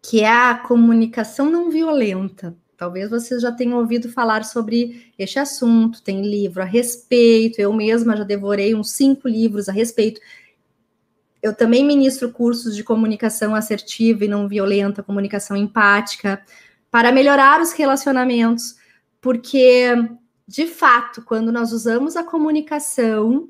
que 0.00 0.20
é 0.20 0.30
a 0.30 0.54
comunicação 0.54 1.50
não 1.50 1.70
violenta. 1.70 2.56
Talvez 2.76 3.10
vocês 3.10 3.40
já 3.40 3.50
tenham 3.50 3.78
ouvido 3.78 4.10
falar 4.10 4.44
sobre 4.44 5.12
este 5.18 5.38
assunto, 5.38 6.02
tem 6.02 6.22
livro 6.22 6.62
a 6.62 6.64
respeito, 6.64 7.60
eu 7.60 7.72
mesma 7.72 8.16
já 8.16 8.24
devorei 8.24 8.74
uns 8.74 8.90
cinco 8.90 9.26
livros 9.26 9.68
a 9.68 9.72
respeito. 9.72 10.20
Eu 11.42 11.54
também 11.54 11.84
ministro 11.84 12.30
cursos 12.30 12.76
de 12.76 12.84
comunicação 12.84 13.54
assertiva 13.54 14.24
e 14.24 14.28
não 14.28 14.48
violenta, 14.48 15.02
comunicação 15.02 15.56
empática, 15.56 16.44
para 16.90 17.10
melhorar 17.10 17.60
os 17.60 17.72
relacionamentos, 17.72 18.76
porque, 19.20 19.88
de 20.46 20.66
fato, 20.66 21.22
quando 21.22 21.50
nós 21.50 21.72
usamos 21.72 22.16
a 22.16 22.22
comunicação 22.22 23.48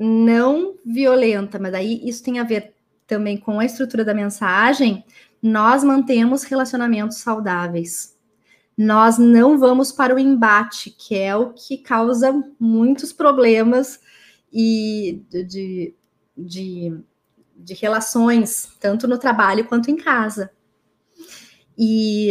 não 0.00 0.76
violenta, 0.84 1.58
mas 1.58 1.74
aí 1.74 2.00
isso 2.08 2.22
tem 2.24 2.38
a 2.38 2.44
ver 2.44 2.74
também 3.06 3.36
com 3.36 3.60
a 3.60 3.66
estrutura 3.66 4.02
da 4.04 4.14
mensagem, 4.14 5.04
nós 5.42 5.84
mantemos 5.84 6.42
relacionamentos 6.44 7.18
saudáveis. 7.18 8.16
Nós 8.76 9.18
não 9.18 9.58
vamos 9.58 9.92
para 9.92 10.14
o 10.14 10.18
embate, 10.18 10.90
que 10.90 11.14
é 11.14 11.36
o 11.36 11.52
que 11.52 11.76
causa 11.76 12.32
muitos 12.58 13.12
problemas 13.12 14.00
e 14.50 15.22
de, 15.28 15.94
de, 16.36 17.00
de 17.56 17.74
relações, 17.74 18.70
tanto 18.80 19.06
no 19.06 19.18
trabalho 19.18 19.66
quanto 19.66 19.90
em 19.90 19.96
casa. 19.96 20.50
E 21.76 22.30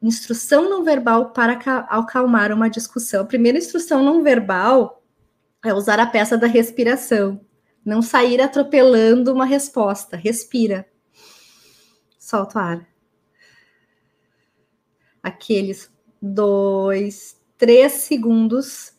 instrução 0.00 0.70
não 0.70 0.82
verbal 0.82 1.30
para 1.30 1.54
acalmar 1.90 2.52
uma 2.52 2.70
discussão. 2.70 3.22
A 3.22 3.26
primeira 3.26 3.58
instrução 3.58 4.02
não 4.02 4.22
verbal 4.22 5.02
é 5.64 5.72
usar 5.74 5.98
a 5.98 6.06
peça 6.06 6.36
da 6.36 6.46
respiração. 6.46 7.40
Não 7.84 8.02
sair 8.02 8.40
atropelando 8.40 9.32
uma 9.32 9.44
resposta. 9.44 10.16
Respira. 10.16 10.88
Solta 12.18 12.58
o 12.58 12.62
ar. 12.62 12.88
Aqueles 15.22 15.90
dois, 16.20 17.40
três 17.56 17.92
segundos 17.92 18.92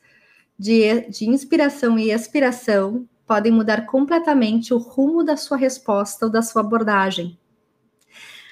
de, 0.58 1.02
de 1.10 1.30
inspiração 1.30 1.98
e 2.00 2.12
expiração 2.12 3.08
podem 3.26 3.52
mudar 3.52 3.86
completamente 3.86 4.74
o 4.74 4.78
rumo 4.78 5.24
da 5.24 5.36
sua 5.36 5.58
resposta 5.58 6.26
ou 6.26 6.32
da 6.32 6.42
sua 6.42 6.62
abordagem. 6.62 7.38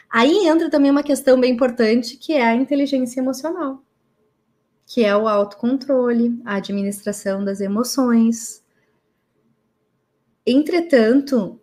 Aí 0.09 0.47
entra 0.47 0.69
também 0.69 0.91
uma 0.91 1.03
questão 1.03 1.39
bem 1.39 1.53
importante, 1.53 2.17
que 2.17 2.33
é 2.33 2.45
a 2.45 2.55
inteligência 2.55 3.19
emocional, 3.19 3.81
que 4.86 5.03
é 5.03 5.15
o 5.15 5.27
autocontrole, 5.27 6.39
a 6.45 6.55
administração 6.55 7.43
das 7.43 7.59
emoções. 7.59 8.63
Entretanto, 10.45 11.59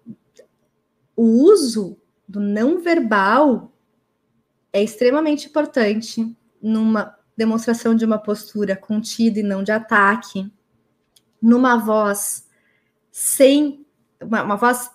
o 1.14 1.22
uso 1.22 1.96
do 2.26 2.40
não 2.40 2.80
verbal 2.80 3.72
é 4.72 4.82
extremamente 4.82 5.48
importante 5.48 6.36
numa 6.60 7.16
demonstração 7.36 7.94
de 7.94 8.04
uma 8.04 8.18
postura 8.18 8.76
contida 8.76 9.40
e 9.40 9.42
não 9.42 9.62
de 9.62 9.70
ataque, 9.70 10.50
numa 11.40 11.76
voz 11.76 12.48
sem 13.10 13.86
uma, 14.20 14.42
uma 14.42 14.56
voz 14.56 14.90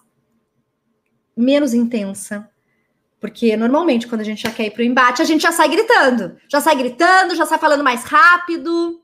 menos 1.36 1.74
intensa, 1.74 2.50
porque 3.28 3.58
normalmente 3.58 4.08
quando 4.08 4.22
a 4.22 4.24
gente 4.24 4.44
já 4.44 4.50
quer 4.50 4.68
ir 4.68 4.72
para 4.72 4.80
o 4.80 4.86
embate, 4.86 5.22
a 5.22 5.26
gente 5.26 5.42
já 5.42 5.52
sai 5.52 5.68
gritando, 5.68 6.38
já 6.48 6.62
sai 6.62 6.78
gritando, 6.78 7.36
já 7.36 7.46
sai 7.46 7.60
falando 7.60 7.84
mais 7.84 8.06
rápido. 8.06 9.02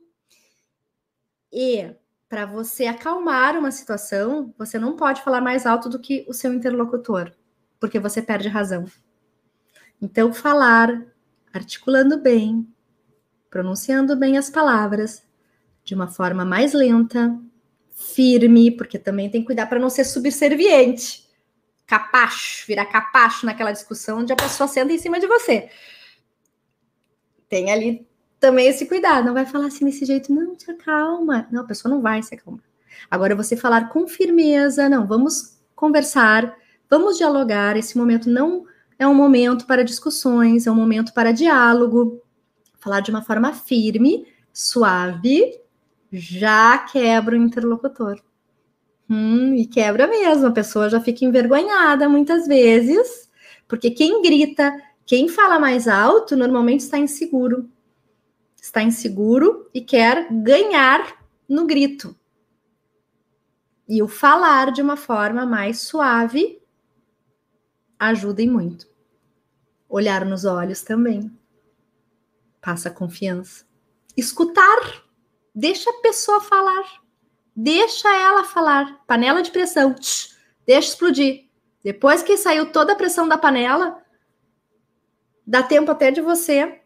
E 1.52 1.94
para 2.30 2.46
você 2.46 2.86
acalmar 2.86 3.58
uma 3.58 3.70
situação, 3.70 4.54
você 4.58 4.80
não 4.80 4.96
pode 4.96 5.22
falar 5.22 5.42
mais 5.42 5.66
alto 5.66 5.90
do 5.90 6.00
que 6.00 6.26
o 6.26 6.34
seu 6.34 6.54
interlocutor, 6.54 7.34
porque 7.82 8.00
você 8.00 8.22
perde 8.22 8.48
razão. 8.48 8.86
Então, 10.02 10.34
falar, 10.34 11.06
articulando 11.52 12.18
bem, 12.18 12.66
pronunciando 13.50 14.16
bem 14.16 14.38
as 14.38 14.50
palavras 14.50 15.22
de 15.84 15.94
uma 15.96 16.08
forma 16.08 16.46
mais 16.46 16.72
lenta, 16.72 17.38
firme, 17.92 18.72
porque 18.72 18.98
também 18.98 19.30
tem 19.30 19.42
que 19.42 19.48
cuidar 19.48 19.68
para 19.68 19.80
não 19.80 19.90
ser 19.90 20.06
subserviente. 20.06 21.23
Capacho, 21.86 22.66
virar 22.68 22.86
capacho 22.86 23.46
naquela 23.46 23.72
discussão 23.72 24.20
onde 24.20 24.34
a 24.34 24.36
pessoa 24.36 24.68
senta 24.68 24.94
em 24.94 24.98
cima 24.98 25.20
de 25.20 25.28
você. 25.28 25.70
Tem 27.50 27.72
ali 27.72 28.08
também 28.40 28.68
esse 28.68 28.86
cuidado, 28.86 29.26
não 29.26 29.34
vai 29.34 29.46
falar 29.46 29.68
assim 29.68 29.86
desse 29.86 30.06
jeito, 30.06 30.34
não, 30.34 30.56
te 30.56 30.70
acalma. 30.70 31.48
Não, 31.52 31.62
a 31.62 31.66
pessoa 31.66 31.94
não 31.94 32.02
vai 32.02 32.22
se 32.22 32.36
acalmar. 32.36 32.64
Agora 33.10 33.36
você 33.36 33.56
falar 33.56 33.90
com 33.90 34.08
firmeza, 34.08 34.90
não, 34.90 35.08
vamos 35.08 35.60
conversar, 35.76 36.56
vamos 36.90 37.18
dialogar. 37.18 37.78
Esse 37.78 37.98
momento 37.98 38.30
não 38.30 38.66
é 38.98 39.08
um 39.08 39.14
momento 39.14 39.66
para 39.66 39.84
discussões, 39.84 40.68
é 40.68 40.72
um 40.72 40.76
momento 40.76 41.14
para 41.14 41.32
diálogo 41.32 42.22
falar 42.80 43.00
de 43.00 43.12
uma 43.12 43.22
forma 43.22 43.54
firme, 43.54 44.28
suave, 44.52 45.58
já 46.12 46.78
quebra 46.78 47.34
o 47.34 47.42
interlocutor. 47.42 48.22
Hum, 49.10 49.54
e 49.56 49.66
quebra 49.68 50.08
mesmo, 50.08 50.48
a 50.48 50.52
pessoa 50.52 50.90
já 50.90 51.00
fica 51.00 51.26
envergonhada 51.26 52.08
muitas 52.08 52.48
vezes, 52.48 53.30
porque 53.68 53.92
quem 53.92 54.22
grita, 54.22 54.74
quem 55.06 55.28
fala 55.28 55.60
mais 55.60 55.88
alto, 55.88 56.36
normalmente 56.36 56.82
está 56.82 56.98
inseguro. 56.98 57.70
Está 58.62 58.82
inseguro 58.82 59.70
e 59.74 59.82
quer 59.82 60.28
ganhar 60.32 61.22
no 61.48 61.66
grito. 61.66 62.16
E 63.88 64.02
o 64.02 64.08
falar 64.08 64.72
de 64.72 64.82
uma 64.82 64.96
forma 64.96 65.46
mais 65.46 65.82
suave 65.82 66.62
ajuda 68.00 68.42
e 68.42 68.50
muito. 68.50 68.88
Olhar 69.90 70.26
nos 70.26 70.46
olhos 70.46 70.82
também 70.82 71.32
passa 72.64 72.90
confiança. 72.90 73.66
Escutar, 74.16 75.04
deixa 75.54 75.90
a 75.90 76.02
pessoa 76.02 76.40
falar, 76.40 77.03
deixa 77.56 78.10
ela 78.16 78.44
falar. 78.44 79.04
Panela 79.06 79.42
de 79.42 79.52
pressão, 79.52 79.94
tch, 79.94 80.36
deixa 80.66 80.90
explodir. 80.90 81.50
Depois 81.84 82.24
que 82.24 82.38
saiu 82.38 82.72
toda 82.72 82.94
a 82.94 82.96
pressão 82.96 83.28
da 83.28 83.38
panela, 83.38 84.02
dá 85.46 85.62
tempo 85.62 85.92
até 85.92 86.12
de 86.12 86.22
você 86.22 86.82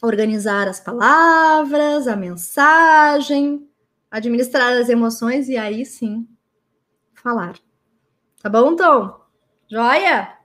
organizar 0.00 0.68
as 0.68 0.78
palavras, 0.78 2.06
a 2.06 2.14
mensagem, 2.14 3.68
administrar 4.10 4.74
as 4.74 4.88
emoções 4.88 5.48
e 5.48 5.56
aí 5.56 5.84
sim 5.84 6.26
falar. 7.14 7.58
Tá 8.40 8.48
bom, 8.48 8.76
Tom? 8.76 9.20
Joia? 9.68 10.38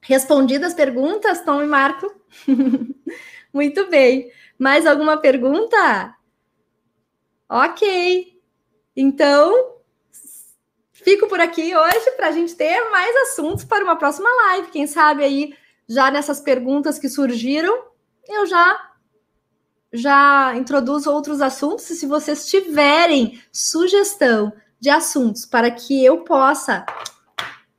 Respondidas 0.00 0.68
as 0.68 0.74
perguntas, 0.74 1.42
Tom 1.42 1.62
e 1.62 1.66
Marco? 1.66 2.14
Muito 3.52 3.90
bem. 3.90 4.30
Mais 4.58 4.86
alguma 4.86 5.18
pergunta? 5.18 6.14
Ok. 7.48 8.37
Então, 9.00 9.76
fico 10.90 11.28
por 11.28 11.38
aqui 11.38 11.72
hoje 11.72 12.10
para 12.16 12.26
a 12.26 12.32
gente 12.32 12.56
ter 12.56 12.90
mais 12.90 13.14
assuntos 13.28 13.62
para 13.62 13.84
uma 13.84 13.94
próxima 13.94 14.28
live. 14.28 14.72
Quem 14.72 14.88
sabe 14.88 15.22
aí, 15.22 15.54
já 15.88 16.10
nessas 16.10 16.40
perguntas 16.40 16.98
que 16.98 17.08
surgiram, 17.08 17.84
eu 18.28 18.44
já 18.44 18.90
já 19.92 20.52
introduzo 20.56 21.12
outros 21.12 21.40
assuntos. 21.40 21.88
E 21.90 21.94
se 21.94 22.06
vocês 22.06 22.48
tiverem 22.48 23.40
sugestão 23.52 24.52
de 24.80 24.90
assuntos 24.90 25.46
para 25.46 25.70
que 25.70 26.04
eu 26.04 26.24
possa 26.24 26.84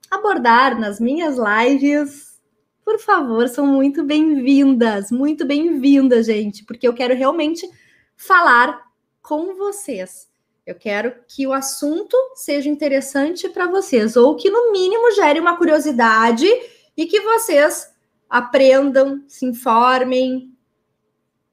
abordar 0.09 0.79
nas 0.79 1.01
minhas 1.01 1.35
lives, 1.37 2.39
por 2.81 2.97
favor, 2.97 3.49
são 3.49 3.67
muito 3.67 4.05
bem-vindas, 4.05 5.11
muito 5.11 5.45
bem-vindas, 5.45 6.27
gente, 6.27 6.63
porque 6.63 6.87
eu 6.87 6.93
quero 6.93 7.13
realmente 7.13 7.69
falar 8.15 8.85
com 9.21 9.53
vocês. 9.55 10.28
Eu 10.69 10.75
quero 10.75 11.15
que 11.27 11.47
o 11.47 11.51
assunto 11.51 12.15
seja 12.35 12.69
interessante 12.69 13.49
para 13.49 13.65
vocês, 13.65 14.15
ou 14.15 14.35
que 14.35 14.51
no 14.51 14.71
mínimo 14.71 15.11
gere 15.13 15.39
uma 15.39 15.57
curiosidade 15.57 16.45
e 16.95 17.07
que 17.07 17.21
vocês 17.21 17.91
aprendam, 18.29 19.23
se 19.27 19.47
informem. 19.47 20.55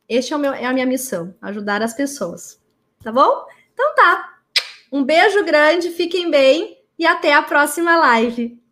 Este 0.07 0.35
é, 0.35 0.37
meu, 0.37 0.53
é 0.53 0.67
a 0.67 0.73
minha 0.75 0.85
missão, 0.85 1.35
ajudar 1.41 1.81
as 1.81 1.95
pessoas. 1.95 2.61
Tá 3.03 3.11
bom? 3.11 3.47
Então 3.73 3.95
tá. 3.95 4.35
Um 4.93 5.03
beijo 5.03 5.43
grande, 5.47 5.89
fiquem 5.93 6.31
bem 6.31 6.77
e 6.99 7.07
até 7.07 7.33
a 7.33 7.41
próxima 7.41 7.97
live. 7.97 8.62